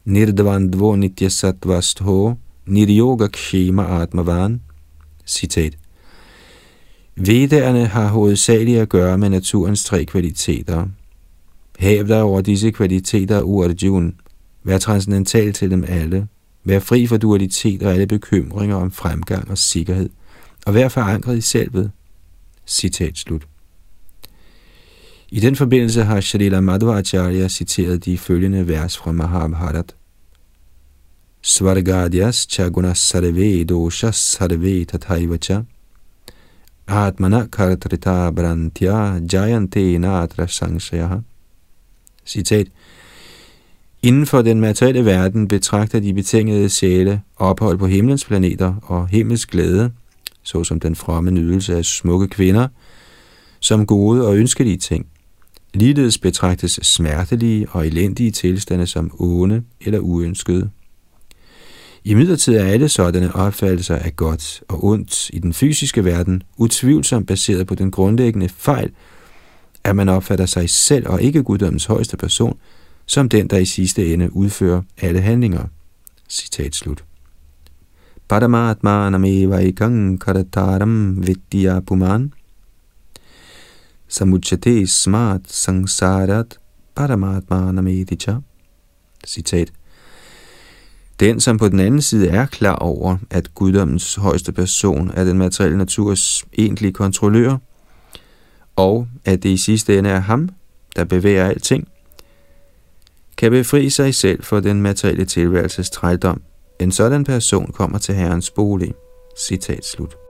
[0.05, 2.36] nirdvandvo nityasatvastho,
[2.66, 4.61] niryoga kshema atmavan.
[5.27, 5.77] Citat.
[7.16, 10.87] Vedderne har hovedsageligt at gøre med naturens tre kvaliteter.
[11.79, 14.14] Hav dig over disse kvaliteter, Urjun.
[14.64, 16.27] Vær transcendental til dem alle.
[16.64, 20.11] Vær fri for dualitet og alle bekymringer om fremgang og sikkerhed.
[20.66, 21.91] Og vær forankret i selvet.
[22.66, 23.47] Citat slut.
[25.29, 29.95] I den forbindelse har Shalila Madhvacharya citeret de følgende vers fra Mahabharat
[31.47, 35.64] Svargadyas chaguna sarve doshas sarve tathaivacha
[36.88, 41.22] Atmana kartrita brantya jayante natra sangshaya.
[42.24, 42.66] Citat.
[44.03, 49.51] Inden for den materielle verden betragter de betingede sjæle ophold på himlens planeter og himmelsk
[49.51, 49.92] glæde,
[50.42, 52.68] såsom den fromme nydelse af smukke kvinder,
[53.61, 55.07] som gode og ønskelige ting.
[55.74, 60.70] Ligeledes betragtes smertelige og elendige tilstande som onde eller uønskede.
[62.07, 67.26] I midlertid er alle sådanne opfattelser af godt og ondt i den fysiske verden utvivlsomt
[67.26, 68.90] baseret på den grundlæggende fejl,
[69.84, 72.59] at man opfatter sig selv og ikke guddommens højeste person
[73.07, 75.64] som den, der i sidste ende udfører alle handlinger.
[76.28, 77.05] Citat slut.
[78.28, 82.32] Paramatmanameva ikang karataram vidya puman
[84.09, 86.59] samuchate smart sangsarat
[86.94, 88.34] paramatmanamedicha.
[89.26, 89.72] Citat.
[91.20, 95.38] Den, som på den anden side er klar over, at guddommens højeste person er den
[95.38, 97.56] materielle naturs egentlige kontrollør,
[98.76, 100.48] og at det i sidste ende er ham,
[100.96, 101.88] der bevæger alting,
[103.36, 106.42] kan befri sig selv for den materielle tilværelses trældom.
[106.80, 108.94] En sådan person kommer til Herrens bolig.
[109.38, 110.24] Citat slut.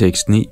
[0.00, 0.46] Tekst 9.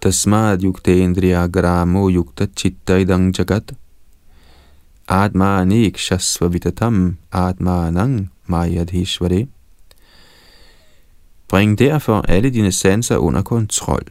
[0.00, 3.72] Tasmad yuktendriya gramo yukta chitta idang jagat
[5.08, 6.50] Atma anik shasva
[7.32, 9.46] atma anang mayadhishvare
[11.48, 14.02] Bring derfor alle dine sanser under kontrol,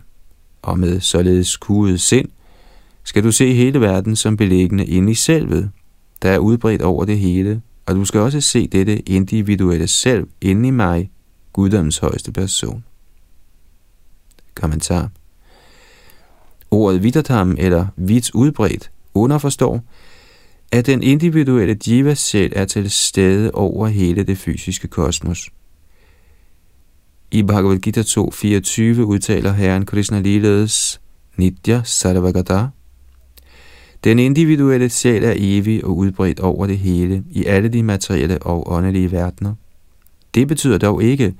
[0.61, 2.29] og med således kuget sind,
[3.03, 5.71] skal du se hele verden som beliggende inde i selvet,
[6.21, 10.67] der er udbredt over det hele, og du skal også se dette individuelle selv inde
[10.67, 11.11] i mig,
[11.53, 12.83] guddoms højeste person.
[14.55, 15.09] Kommentar.
[16.71, 19.81] Ordet vidatam eller vidt udbredt underforstår,
[20.71, 25.49] at den individuelle jiva selv er til stede over hele det fysiske kosmos.
[27.31, 31.01] I Bhagavad Gita 2.24 udtaler Herren Krishna ligeledes
[31.37, 32.67] Nitya Sarvagata.
[34.03, 38.71] Den individuelle sjæl er evig og udbredt over det hele i alle de materielle og
[38.71, 39.53] åndelige verdener.
[40.33, 41.33] Det betyder dog ikke,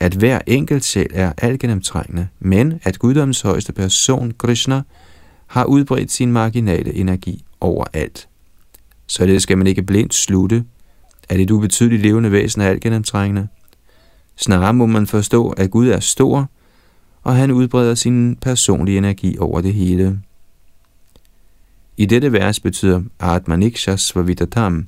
[0.00, 4.82] at hver enkelt sjæl er algennemtrængende, men at guddommens højeste person, Krishna,
[5.46, 8.28] har udbredt sin marginale energi overalt.
[9.06, 10.64] Således skal man ikke blindt slutte,
[11.28, 13.48] at et ubetydeligt levende væsen er algennemtrængende.
[14.36, 16.50] Snarere må man forstå, at Gud er stor,
[17.22, 20.20] og han udbreder sin personlige energi over det hele.
[21.96, 24.86] I dette vers betyder Atmanikshas Svavitatam,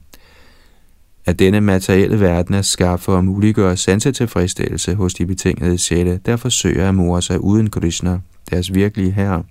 [1.27, 6.37] at denne materielle verden er skabt for at muliggøre sansetilfredsstillelse hos de betingede sjæle, der
[6.37, 8.19] forsøger at more sig uden Krishna,
[8.51, 9.43] deres virkelige herre.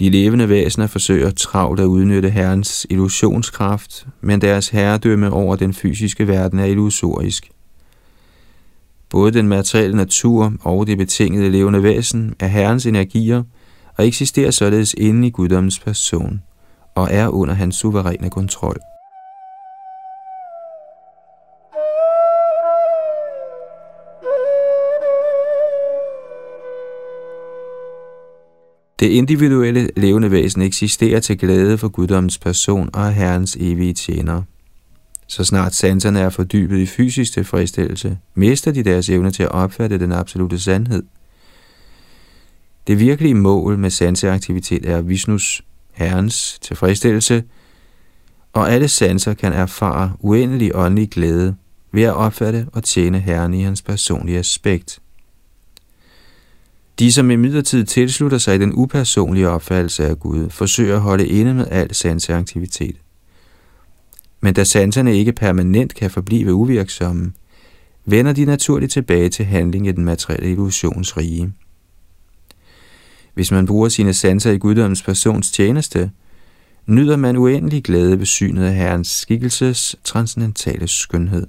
[0.00, 6.28] De levende væsener forsøger travlt at udnytte herrens illusionskraft, men deres herredømme over den fysiske
[6.28, 7.50] verden er illusorisk.
[9.10, 13.42] Både den materielle natur og det betingede levende væsen er herrens energier
[13.96, 16.42] og eksisterer således inde i guddommens person
[16.94, 18.76] og er under hans suveræne kontrol.
[29.00, 34.44] Det individuelle levende væsen eksisterer til glæde for guddommens person og Herrens evige tjenere.
[35.26, 39.98] Så snart sanserne er fordybet i fysisk tilfredsstillelse, mister de deres evne til at opfatte
[39.98, 41.02] den absolute sandhed.
[42.86, 47.44] Det virkelige mål med sanseaktivitet er Vishnus, Herrens tilfredsstillelse,
[48.52, 51.56] og alle sanser kan erfare uendelig åndelig glæde
[51.92, 54.98] ved at opfatte og tjene Herren i hans personlige aspekt–
[56.98, 61.66] de, som imidlertid tilslutter sig den upersonlige opfattelse af Gud, forsøger at holde inde med
[61.70, 62.96] al sanseaktivitet.
[64.40, 67.32] Men da sanserne ikke permanent kan forblive uvirksomme,
[68.04, 71.52] vender de naturligt tilbage til handling i den materielle illusionsrige.
[73.34, 76.10] Hvis man bruger sine sanser i guddommens persons tjeneste,
[76.86, 81.46] nyder man uendelig glæde ved synet af Herrens skikkelses transcendentale skønhed.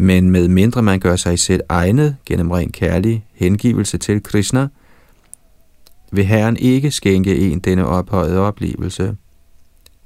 [0.00, 4.68] Men med mindre man gør sig selv egnet gennem ren kærlig hengivelse til Krishna,
[6.12, 9.16] vil Herren ikke skænke en denne ophøjede oplevelse.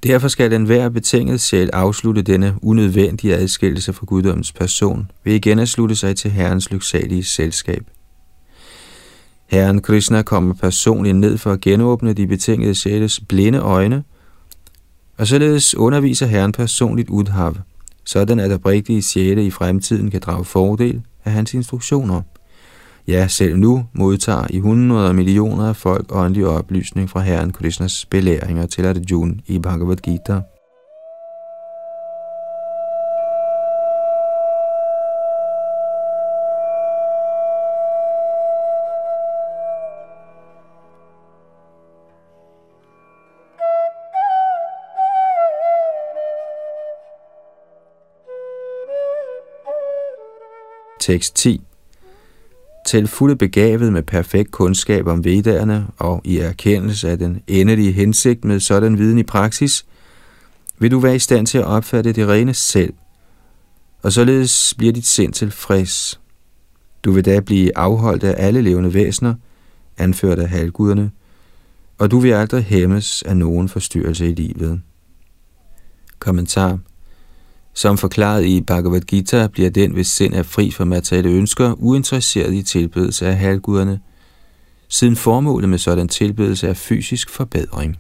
[0.03, 5.59] Derfor skal den hver betinget sjæl afslutte denne unødvendige adskillelse fra guddommens person ved igen
[5.59, 7.85] at slutte sig til Herrens lyksalige selskab.
[9.47, 14.05] Herren Krishna kommer personligt ned for at genåbne de betingede sjæles blinde øjne,
[15.19, 17.55] og således underviser Herren personligt Udhav,
[18.05, 22.23] sådan at oprigtige sjæle i fremtiden kan drage fordel af hans instruktioner.
[23.09, 28.67] Ja, selv nu modtager i hundrede millioner af folk åndelig oplysning fra Herren Krishnas belæringer
[28.67, 30.41] til Arjuna i Bhagavad Gita.
[51.03, 51.61] Tekst 10
[52.87, 58.45] Til fulde begavet med perfekt kundskab om vedderne og i erkendelse af den endelige hensigt
[58.45, 59.87] med sådan viden i praksis,
[60.79, 62.95] vil du være i stand til at opfatte det rene selv,
[64.03, 66.21] og således bliver dit sind tilfreds.
[67.05, 69.35] Du vil da blive afholdt af alle levende væsener,
[69.99, 71.11] anført af halvguderne,
[71.99, 74.81] og du vil aldrig hæmmes af nogen forstyrrelse i livet.
[76.19, 76.79] Kommentar
[77.75, 82.55] som forklaret i Bhagavad Gita bliver den, hvis sind er fri for materielle ønsker, uinteresseret
[82.55, 84.01] i tilbedelse af halvguderne,
[84.89, 87.97] siden formålet med sådan tilbedelse er fysisk forbedring.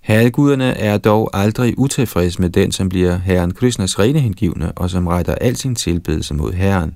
[0.00, 5.06] Halvguderne er dog aldrig utilfredse med den, som bliver Herren Krishnas rene hengivne, og som
[5.06, 6.94] retter al sin tilbedelse mod Herren.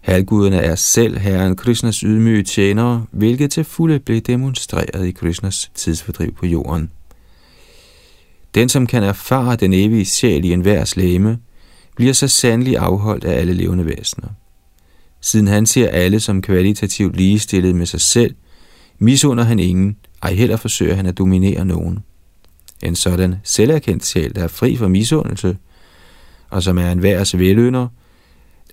[0.00, 6.34] Halvguderne er selv Herren Krishnas ydmyge tjenere, hvilket til fulde blev demonstreret i Krishnas tidsfordriv
[6.34, 6.90] på jorden.
[8.56, 11.38] Den, som kan erfare den evige sjæl i enhver slæme,
[11.96, 14.28] bliver så sandelig afholdt af alle levende væsener.
[15.20, 18.34] Siden han ser alle som kvalitativt ligestillet med sig selv,
[18.98, 21.98] misunder han ingen, ej heller forsøger han at dominere nogen.
[22.82, 25.56] En sådan selverkendt sjæl, der er fri for misundelse,
[26.50, 27.88] og som er en værs velønder,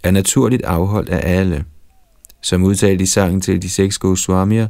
[0.04, 1.66] er naturligt afholdt af alle.
[2.42, 4.68] Som udtalt i sangen til de seks Goswamier,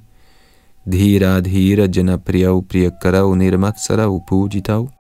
[0.91, 4.92] Dhira dhira jana priyav priyakarau nirmatsarau pujitav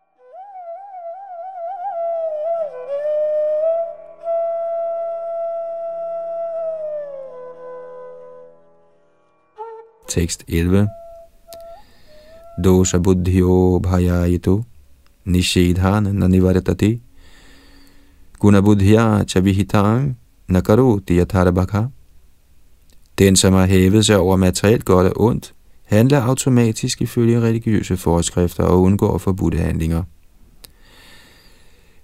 [10.13, 10.87] Tekst 11.
[12.63, 14.63] Dosha buddhyo bhayayito
[15.25, 16.99] nishedhan nanivartati
[18.39, 20.15] guna buddhya chavihitang
[20.47, 21.85] nakaroti yatharabhaka.
[23.17, 25.53] Den, som har hævet sig over materielt godt og ondt,
[25.83, 30.03] handler automatisk ifølge religiøse forskrifter og undgår forbudte handlinger.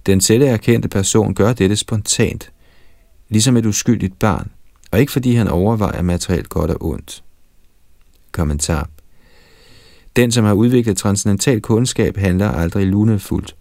[0.05, 2.51] Den selverkendte person gør dette spontant,
[3.29, 4.51] ligesom et uskyldigt barn,
[4.91, 7.23] og ikke fordi han overvejer materielt godt og ondt.
[8.31, 8.89] Kommentar.
[10.15, 13.55] Den, som har udviklet transcendental kundskab, handler aldrig lunefuldt.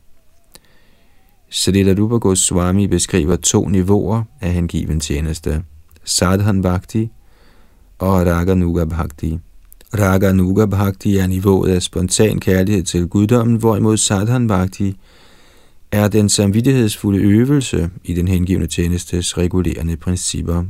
[1.50, 5.62] Srila Rupa Goswami beskriver to niveauer af hengiven tjeneste.
[6.04, 7.10] Sadhan Bhakti
[7.98, 9.38] og Raga Nuga Bhakti.
[9.98, 14.96] Raga Nuga Bhakti er niveauet af spontan kærlighed til guddommen, hvorimod Sadhan Bhakti
[15.92, 20.64] er den samvittighedsfulde øvelse i den hengivne tjenestes regulerende principper.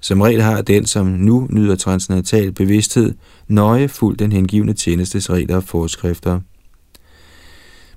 [0.00, 3.14] Som regel har den, som nu nyder transcendental bevidsthed,
[3.48, 6.40] nøje fuldt den hengivne tjenestes regler og forskrifter.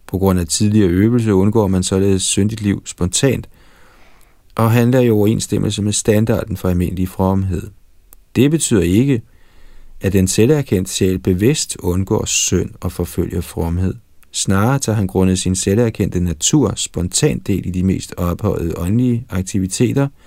[0.07, 3.49] På grund af tidligere øvelse undgår man således syndigt liv spontant,
[4.55, 7.69] og handler i overensstemmelse med standarden for almindelig fromhed.
[8.35, 9.21] Det betyder ikke,
[10.01, 13.93] at den selverkendt sjæl bevidst undgår synd og forfølger fromhed.
[14.31, 20.07] Snarere tager han grundet sin selverkendte natur spontant del i de mest ophøjede åndelige aktiviteter–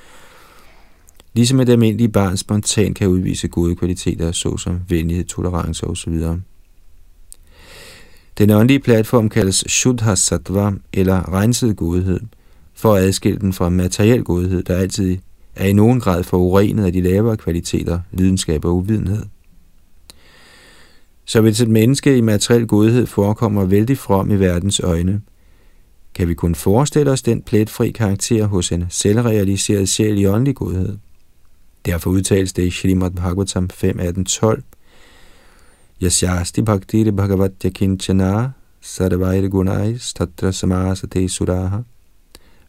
[1.36, 6.12] Ligesom et almindeligt barn spontant kan udvise gode kvaliteter, såsom venlighed, tolerance osv.
[8.38, 12.20] Den åndelige platform kaldes Shuddha Sattva, eller renset godhed,
[12.74, 15.18] for at adskille den fra materiel godhed, der altid
[15.56, 19.22] er i nogen grad forurenet af de lavere kvaliteter, lidenskab og uvidenhed.
[21.24, 25.20] Så hvis et menneske i materiel godhed forekommer vældig from i verdens øjne,
[26.14, 30.96] kan vi kun forestille os den pletfri karakter hos en selvrealiseret sjæl i åndelig godhed.
[31.86, 34.62] Derfor udtales det i Shrimad Bhagavatam 5.18.12.
[36.02, 41.82] Yasyasti bhaktiri bhagavatya kinchana sarvair gunais tatra samasate suraha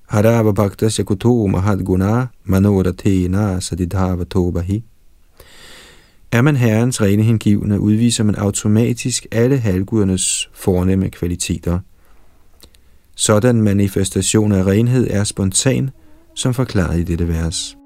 [0.07, 4.83] harava bhaktasya kuto mahad guna manoratena sadidhava tobahi.
[6.31, 11.79] Er man herrens rene hengivne, udviser man automatisk alle halvgudernes fornemme kvaliteter.
[13.15, 15.89] Sådan manifestation af renhed er spontan,
[16.35, 17.77] som forklaret i dette vers.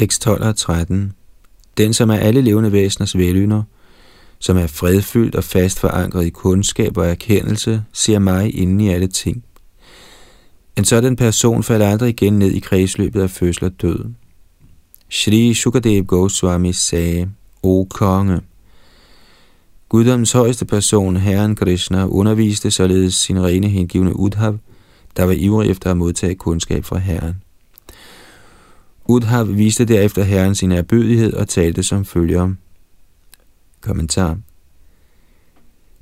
[0.00, 1.12] Tekst 12 og 13
[1.76, 3.62] Den, som er alle levende væseners velynder,
[4.38, 9.06] som er fredfyldt og fast forankret i kundskab og erkendelse, ser mig inden i alle
[9.06, 9.44] ting.
[10.78, 14.04] En sådan person falder aldrig igen ned i kredsløbet af fødsel og død.
[15.10, 17.30] Shri Shukadev Goswami sagde,
[17.62, 18.40] O konge,
[19.88, 24.58] Guddoms højeste person, Herren Krishna, underviste således sin rene hengivne Udhav,
[25.16, 27.34] der var ivrig efter at modtage kundskab fra Herren.
[29.10, 32.52] Udhav viste derefter Herren sin erbødighed og talte som følger.
[33.80, 34.38] Kommentar.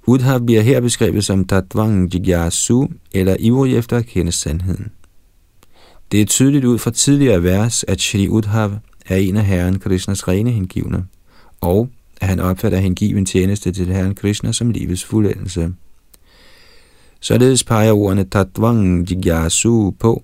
[0.07, 4.91] Udhav bliver her beskrevet som Tatvang Jigyasu, eller ivrig efter at kende sandheden.
[6.13, 8.73] Det er tydeligt ud fra tidligere vers, at Shri Udhav
[9.07, 11.07] er en af Herren Krishnas rene hengivne,
[11.61, 11.89] og
[12.21, 15.73] at han opfatter hengiven tjeneste til Herren Krishna som livets fuldendelse.
[17.21, 20.23] Således peger ordene Tatvang Jigyasu på,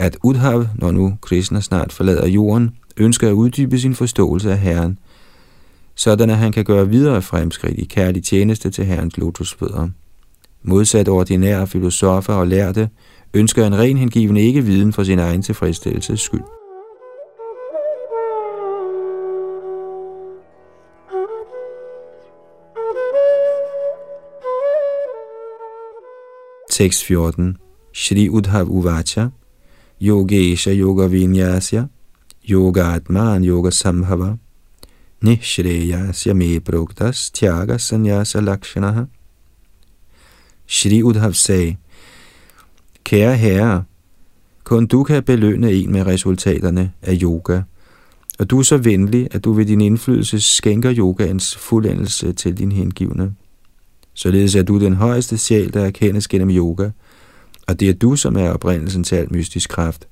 [0.00, 4.98] at Udhav, når nu Krishna snart forlader jorden, ønsker at uddybe sin forståelse af Herren,
[5.94, 9.88] sådan at han kan gøre videre fremskridt i kærlig tjeneste til Herrens lotusfødder.
[10.62, 12.88] Modsat ordinære filosofer og lærte,
[13.34, 16.42] ønsker en ren hengivende ikke viden for sin egen tilfredsstillelses skyld.
[26.70, 27.56] Tekst 14.
[27.94, 29.26] Shri Udhav Uvacha
[30.00, 31.88] Yogesha Yoga Vinyasya
[32.42, 34.38] Yoga Atman Yoga Samhava
[35.22, 39.06] Nishreyasya Me Proktas Tyaga Sanyasa Lakshanaha
[40.66, 41.76] Shri Udhav sagde,
[43.04, 43.84] Kære herre,
[44.64, 47.62] kun du kan belønne en med resultaterne af yoga,
[48.38, 52.72] og du er så venlig, at du ved din indflydelse skænker yogaens fuldendelse til din
[52.72, 53.34] hengivne.
[54.14, 56.90] Således er du den højeste sjæl, der erkendes gennem yoga,
[57.70, 60.08] og det er du, som er oprindelsen til alt mystisk kraft.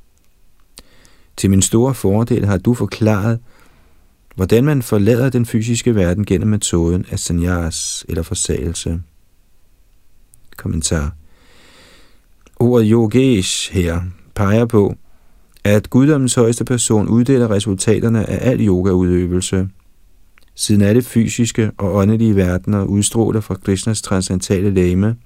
[1.36, 3.38] Til min store fordel har du forklaret,
[4.34, 9.00] hvordan man forlader den fysiske verden gennem metoden af sanyas eller forsagelse.
[10.56, 11.14] Kommentar.
[12.56, 14.00] Ordet yogesh her
[14.34, 14.94] peger på,
[15.64, 19.68] at guddommens højeste person uddeler resultaterne af al yogaudøvelse–
[20.58, 25.16] siden alle fysiske og åndelige verdener udstråler fra Krishnas transcendentale læme,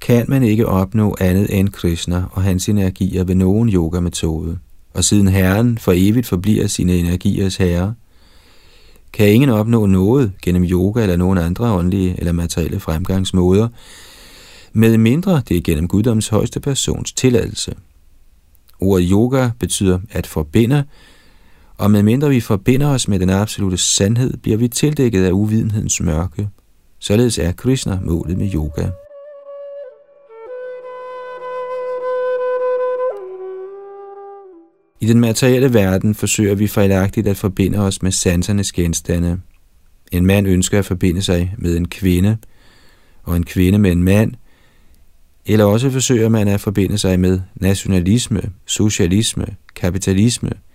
[0.00, 4.58] kan man ikke opnå andet end Krishna og hans energier ved nogen yogametode.
[4.94, 7.94] Og siden Herren for evigt forbliver sine energiers herre,
[9.12, 13.68] kan ingen opnå noget gennem yoga eller nogen andre åndelige eller materielle fremgangsmåder,
[14.72, 17.74] med mindre det er gennem guddoms højeste persons tilladelse.
[18.80, 20.84] Ordet yoga betyder at forbinde,
[21.78, 26.48] og medmindre vi forbinder os med den absolute sandhed, bliver vi tildækket af uvidenhedens mørke.
[26.98, 28.86] Således er Krishna målet med yoga.
[35.00, 39.40] I den materielle verden forsøger vi fejlagtigt at forbinde os med sansernes genstande.
[40.12, 42.36] En mand ønsker at forbinde sig med en kvinde,
[43.22, 44.32] og en kvinde med en mand,
[45.46, 50.50] eller også forsøger man at forbinde sig med nationalisme, socialisme, kapitalisme–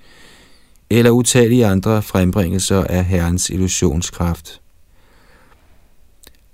[0.92, 4.62] eller utallige andre frembringelser af Herrens illusionskraft.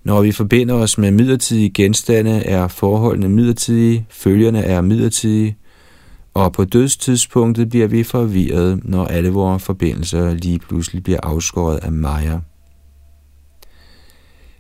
[0.04, 5.58] Når vi forbinder os med midlertidige genstande, er forholdene midlertidige, følgerne er midlertidige,
[6.38, 11.92] og på dødstidspunktet bliver vi forvirret, når alle vores forbindelser lige pludselig bliver afskåret af
[11.92, 12.40] Maya.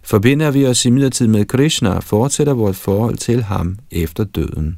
[0.04, 4.78] Forbinder vi os imidlertid med Krishna, fortsætter vores forhold til ham efter døden.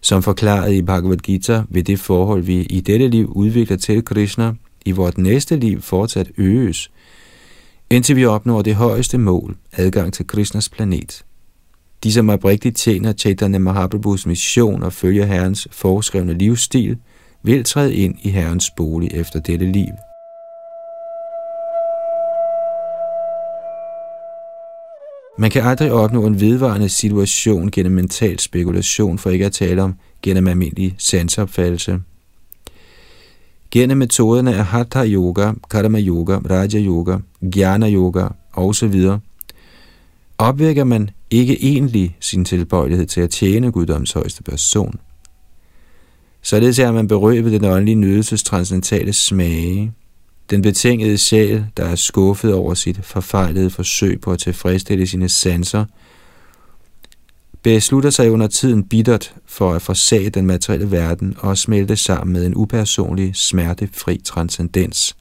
[0.00, 4.54] Som forklaret i Bhagavad Gita vil det forhold, vi i dette liv udvikler til Krishna,
[4.84, 6.90] i vort næste liv fortsat øges,
[7.90, 11.25] indtil vi opnår det højeste mål, adgang til Krishnas planet.
[12.04, 16.98] De, som oprigtigt tjener Chaitanya Mahaprabhus mission og følger Herrens foreskrevne livsstil,
[17.42, 19.92] vil træde ind i Herrens bolig efter dette liv.
[25.38, 29.94] Man kan aldrig opnå en vedvarende situation gennem mental spekulation, for ikke at tale om
[30.22, 32.00] gennem almindelig sansopfattelse.
[33.70, 39.08] Gennem metoderne af Hatha Yoga, Karma Yoga, Raja Yoga, Jnana Yoga osv
[40.38, 45.00] opvækker man ikke egentlig sin tilbøjelighed til at tjene guddoms højeste person.
[46.42, 49.92] Således er man berøvet den åndelige nydelses transcendentale smage,
[50.50, 55.84] den betingede sjæl, der er skuffet over sit forfejlede forsøg på at tilfredsstille sine sanser,
[57.62, 62.46] beslutter sig under tiden bittert for at forsage den materielle verden og smelte sammen med
[62.46, 65.16] en upersonlig, smertefri transcendens.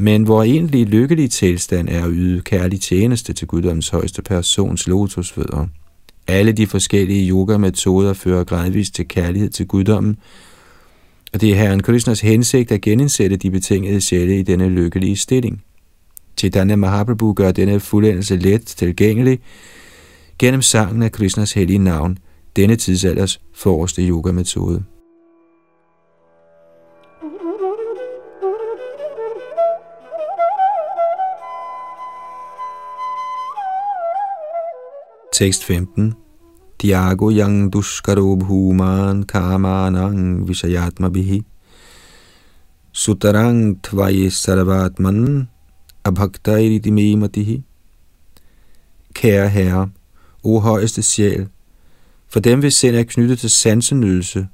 [0.00, 5.66] Men hvor egentlig lykkelig tilstand er at yde kærlig tjeneste til guddommens højeste persons lotusfødder.
[6.26, 10.16] Alle de forskellige yoga-metoder fører gradvist til kærlighed til guddommen,
[11.32, 15.62] Og det er Herren Krishnas hensigt at genindsætte de betingede sjæle i denne lykkelige stilling.
[16.36, 19.38] Chaitanya Mahaprabhu gør denne fuldendelse let tilgængelig
[20.38, 22.18] gennem sangen af Krishnas hellige navn,
[22.56, 24.84] denne tidsalders forreste yoga-metode.
[35.38, 36.14] Tekst 15
[36.82, 41.44] Diago yang duskaro bhuman kamanang vishayatma bihi
[42.90, 45.46] Sutarang tvaye sarvatman
[46.04, 47.62] abhaktairi dimematihi
[49.14, 49.90] Kære Herre,
[50.42, 51.48] o højeste sjæl,
[52.28, 54.48] for dem hvis sind er knyttet til sansenydelse,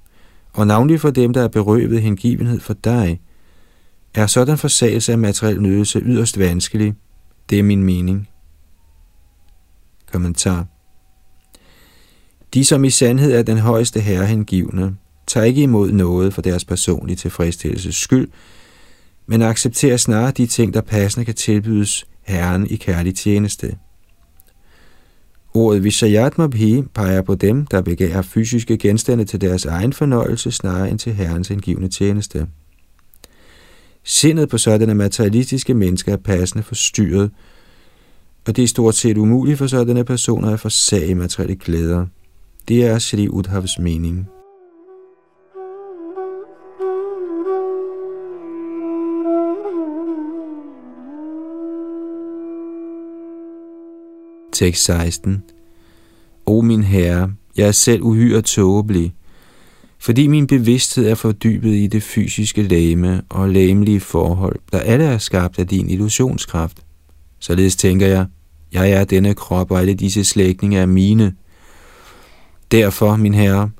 [0.52, 3.20] og navnlig for dem, der er berøvet hengivenhed for dig,
[4.14, 6.94] er sådan forsagelse af materiel nydelse yderst vanskelig.
[7.50, 8.28] Det er min mening.
[10.12, 10.73] Kommentar
[12.54, 14.96] de, som i sandhed er den højeste herre hengivne,
[15.26, 18.28] tager ikke imod noget for deres personlige tilfredsstillelses skyld,
[19.26, 23.76] men accepterer snarere de ting, der passende kan tilbydes Herren i kærlig tjeneste.
[25.54, 30.98] Ordet Vishayatmabhi peger på dem, der begærer fysiske genstande til deres egen fornøjelse, snarere end
[30.98, 32.46] til Herrens indgivende tjeneste.
[34.04, 37.30] Sindet på sådanne materialistiske mennesker er passende forstyrret,
[38.46, 42.06] og det er stort set umuligt for sådanne personer at forsage materielle glæder.
[42.68, 44.28] Det er Shri Udhavs mening.
[54.52, 55.42] Tekst 16
[56.46, 59.14] O min herre, jeg er selv uhyre tåbelig,
[59.98, 65.18] fordi min bevidsthed er fordybet i det fysiske læme og læmelige forhold, der alle er
[65.18, 66.82] skabt af din illusionskraft.
[67.38, 68.26] Således tænker jeg,
[68.72, 71.34] jeg er denne krop, og alle disse slægtninge er mine–
[72.74, 73.70] Derfor, min herre,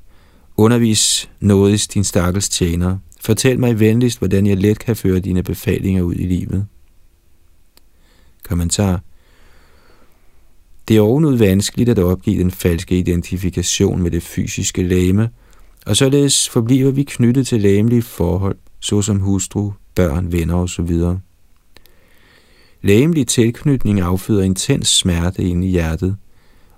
[0.57, 2.97] undervis nådigst din stakkels tjener.
[3.21, 6.65] Fortæl mig venligst, hvordan jeg let kan føre dine befalinger ud i livet.
[8.43, 9.01] Kommentar.
[10.87, 15.29] Det er ovenud vanskeligt at opgive den falske identifikation med det fysiske lame,
[15.85, 20.91] og således forbliver vi knyttet til læmelige forhold, såsom hustru, børn, venner osv.
[22.81, 26.17] Læmelig tilknytning afføder intens smerte inde i hjertet,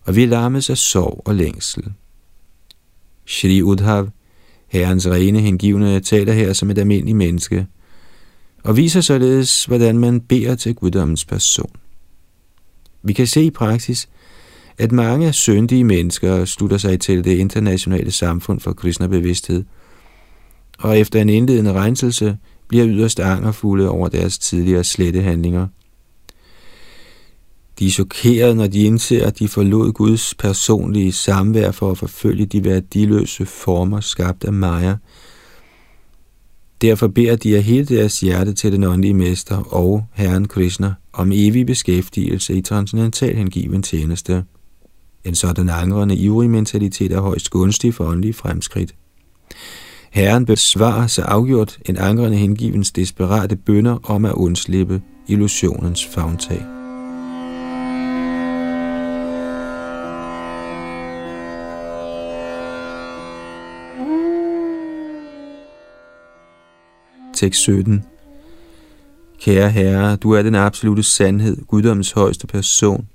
[0.03, 1.93] og vi lammes af sorg og længsel.
[3.28, 4.07] Shri Udhav,
[4.67, 7.67] herrens rene hengivne, taler her som et almindeligt menneske,
[8.63, 11.71] og viser således, hvordan man beder til guddommens person.
[13.03, 14.09] Vi kan se i praksis,
[14.78, 19.63] at mange syndige mennesker slutter sig til det internationale samfund for kristne bevidsthed,
[20.80, 25.67] og efter en indledende renselse bliver yderst angerfulde over deres tidligere slette handlinger.
[27.80, 32.45] De er chokerede, når de indser, at de forlod Guds personlige samvær for at forfølge
[32.45, 34.95] de værdiløse former skabt af Maya.
[36.82, 41.32] Derfor beder de af hele deres hjerte til den åndelige mester og Herren Krishna om
[41.34, 44.43] evig beskæftigelse i transcendental hengiven tjeneste.
[45.23, 48.95] En sådan angrende ivrig mentalitet er højst gunstig for åndelige fremskridt.
[50.11, 56.76] Herren besvarer så afgjort en angrende hengivens desperate bønder om at undslippe illusionens fagntag.
[67.38, 68.03] Tekst 17.
[69.41, 73.07] Kære Herre, du er den absolute sandhed, guddommens højeste person,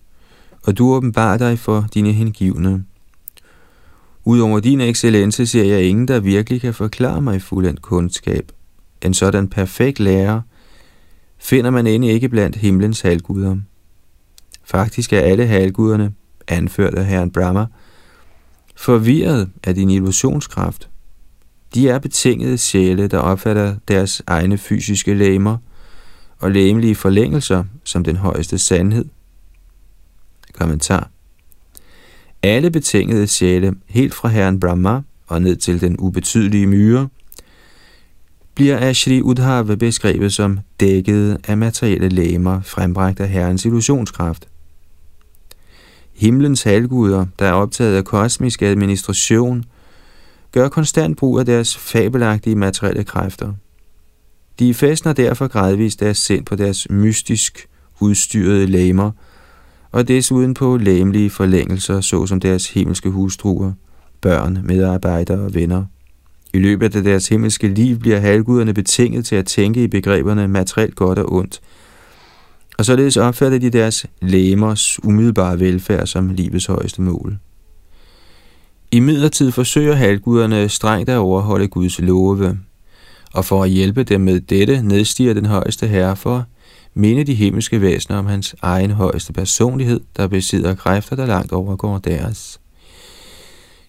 [0.62, 2.84] og du åbenbarer dig for dine hengivne.
[4.24, 8.52] Udover din excellence ser jeg ingen, der virkelig kan forklare mig fuldendt kundskab.
[9.02, 10.40] En sådan perfekt lærer
[11.38, 13.56] finder man endnu ikke blandt himlens halvguder.
[14.64, 16.12] Faktisk er alle halvguderne,
[16.48, 17.66] anført af herren Brahma,
[18.76, 20.91] forvirret af din illusionskraft.
[21.74, 25.56] De er betingede sjæle, der opfatter deres egne fysiske læmer
[26.38, 29.04] og læmelige forlængelser som den højeste sandhed.
[30.52, 31.10] Kommentar.
[32.42, 37.08] Alle betingede sjæle, helt fra herren Brahma og ned til den ubetydelige myre,
[38.54, 44.48] bliver af Shri Udhava beskrevet som dækket af materielle læmer, frembragt af herrens illusionskraft.
[46.14, 49.64] Himlens halvguder, der er optaget af kosmisk administration–
[50.52, 53.52] gør konstant brug af deres fabelagtige materielle kræfter.
[54.58, 57.68] De fæstner derfor gradvist deres sind på deres mystisk
[58.00, 59.10] udstyrede læmer,
[59.92, 63.72] og desuden på læmelige forlængelser, såsom deres himmelske hustruer,
[64.20, 65.84] børn, medarbejdere og venner.
[66.54, 70.94] I løbet af deres himmelske liv bliver halvguderne betinget til at tænke i begreberne materielt
[70.94, 71.60] godt og ondt,
[72.78, 77.38] og således opfatter de deres læmers umiddelbare velfærd som livets højeste mål.
[78.94, 82.58] I midlertid forsøger halvguderne strengt at overholde Guds love.
[83.34, 86.46] Og for at hjælpe dem med dette, nedstiger den højeste herre for
[86.94, 91.98] minde de himmelske væsener om hans egen højeste personlighed, der besidder kræfter, der langt overgår
[91.98, 92.60] deres.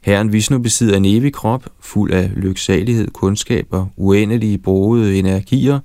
[0.01, 5.79] Herren Vishnu besidder en evig krop, fuld af lyksalighed, kundskab og uendelige brugede energier,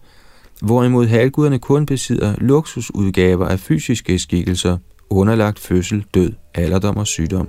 [0.63, 4.77] hvorimod halvguderne kun besidder luksusudgaver af fysiske skikkelser,
[5.11, 7.49] underlagt fødsel, død, alderdom og sygdom.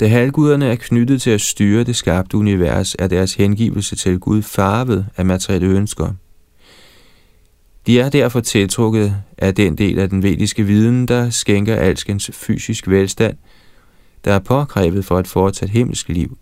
[0.00, 4.42] Da halvguderne er knyttet til at styre det skabte univers, er deres hengivelse til Gud
[4.42, 6.12] farvet af materielle ønsker.
[7.86, 12.88] De er derfor tiltrukket af den del af den vediske viden, der skænker alskens fysisk
[12.88, 13.36] velstand,
[14.24, 16.38] der er påkrævet for et fortsat himmelsk liv.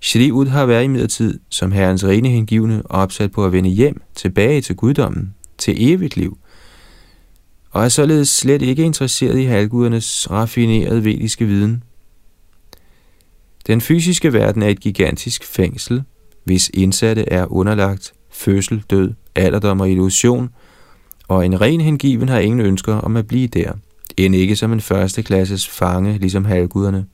[0.00, 4.60] Shri har været i midlertid som herrens rene hengivne opsat på at vende hjem tilbage
[4.60, 6.38] til guddommen, til evigt liv,
[7.70, 11.82] og er således slet ikke interesseret i halvgudernes raffinerede vediske viden–
[13.68, 16.02] den fysiske verden er et gigantisk fængsel,
[16.44, 20.50] hvis indsatte er underlagt fødsel, død, alderdom og illusion,
[21.28, 23.72] og en ren hengiven har ingen ønsker om at blive der,
[24.16, 27.06] end ikke som en førsteklasses fange, ligesom halvguderne.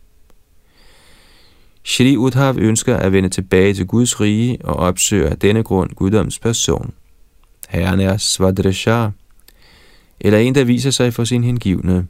[1.84, 6.38] Shri Udhav ønsker at vende tilbage til Guds rige og opsøger af denne grund guddoms
[6.38, 6.94] person.
[7.68, 9.08] Herren er Svadresha,
[10.20, 12.06] eller en, der viser sig for sin hengivne.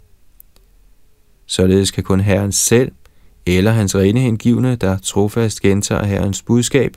[1.47, 2.93] Således kan kun Herren selv
[3.47, 6.97] eller hans rene hengivne, der trofast gentager Herrens budskab,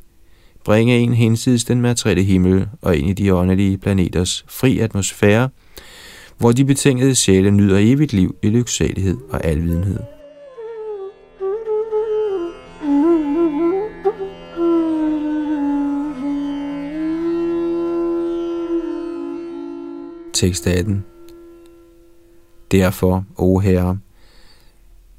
[0.65, 5.49] bringe en hensides den materielle himmel og ind i de åndelige planeters fri atmosfære,
[6.37, 9.99] hvor de betingede sjæle nyder evigt liv i lyksalighed og alvidenhed.
[20.33, 21.05] Tekst 18
[22.71, 23.97] Derfor, o Herre,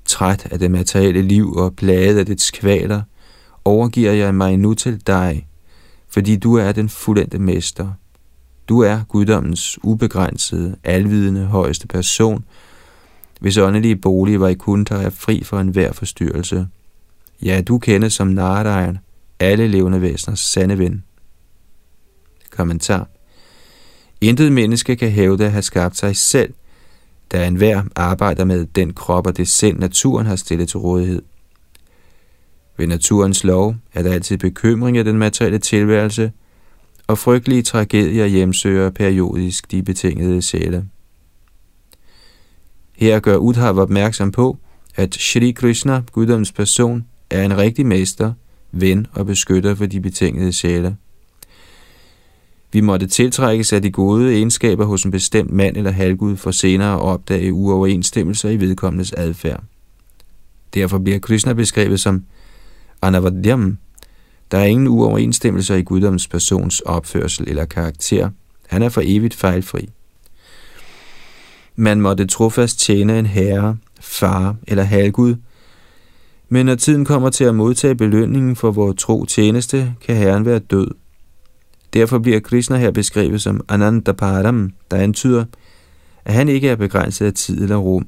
[0.09, 3.03] Træt af det materielle liv og plaget af dets kvaler,
[3.65, 5.49] overgiver jeg mig nu til dig,
[6.09, 7.93] fordi du er den fuldendte mester.
[8.69, 12.45] Du er guddommens ubegrænsede, alvidende højeste person,
[13.41, 16.67] hvis åndelige bolig var i Kunta er fri for enhver forstyrrelse.
[17.43, 18.99] Ja, du kendes som Narayan,
[19.41, 21.05] alle levende væseners sande ven.
[22.51, 23.09] Kommentar.
[24.21, 26.55] Intet menneske kan hævde at have skabt sig selv–
[27.33, 31.23] da enhver arbejder med den krop og det sind, naturen har stillet til rådighed.
[32.77, 36.33] Ved naturens lov er der altid bekymring af den materielle tilværelse,
[37.07, 40.85] og frygtelige tragedier hjemsøger periodisk de betingede sjæle.
[42.97, 44.59] Her gør Udhav opmærksom på,
[44.95, 48.33] at Shri Krishna, guddoms person, er en rigtig mester,
[48.73, 50.97] ven og beskytter for de betingede sjæle.
[52.73, 56.95] Vi måtte tiltrækkes af de gode egenskaber hos en bestemt mand eller halvgud for senere
[56.95, 59.63] at opdage uoverensstemmelser i vedkommendes adfærd.
[60.75, 62.25] Derfor bliver Krishna beskrevet som
[63.03, 63.79] Anavadyam.
[64.51, 68.31] Der er ingen uoverensstemmelser i guddommens persons opførsel eller karakter.
[68.67, 69.89] Han er for evigt fejlfri.
[71.77, 75.37] Man måtte trofast tjene en herre, far eller halvgud,
[76.49, 80.59] men når tiden kommer til at modtage belønningen for vores tro tjeneste, kan herren være
[80.59, 80.89] død–
[81.93, 85.45] Derfor bliver Krishna her beskrevet som Anandaparam, der antyder,
[86.25, 88.07] at han ikke er begrænset af tid eller rum.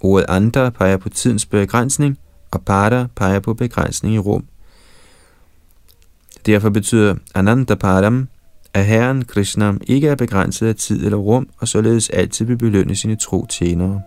[0.00, 2.18] Ordet andre peger på tidens begrænsning,
[2.50, 4.44] og para peger på begrænsning i rum.
[6.46, 8.28] Derfor betyder Anandaparam,
[8.74, 12.96] at Herren Krishna ikke er begrænset af tid eller rum, og således altid vil belønne
[12.96, 14.02] sine tro tjenere.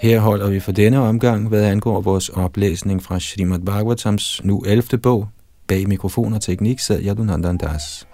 [0.00, 4.98] Her holder vi for denne omgang, hvad angår vores oplæsning fra Srimad Bhagavatams nu 11.
[4.98, 5.28] bog.
[5.68, 7.72] Bag mikrofon og teknik sad Yadunandandas.
[7.72, 8.09] Das.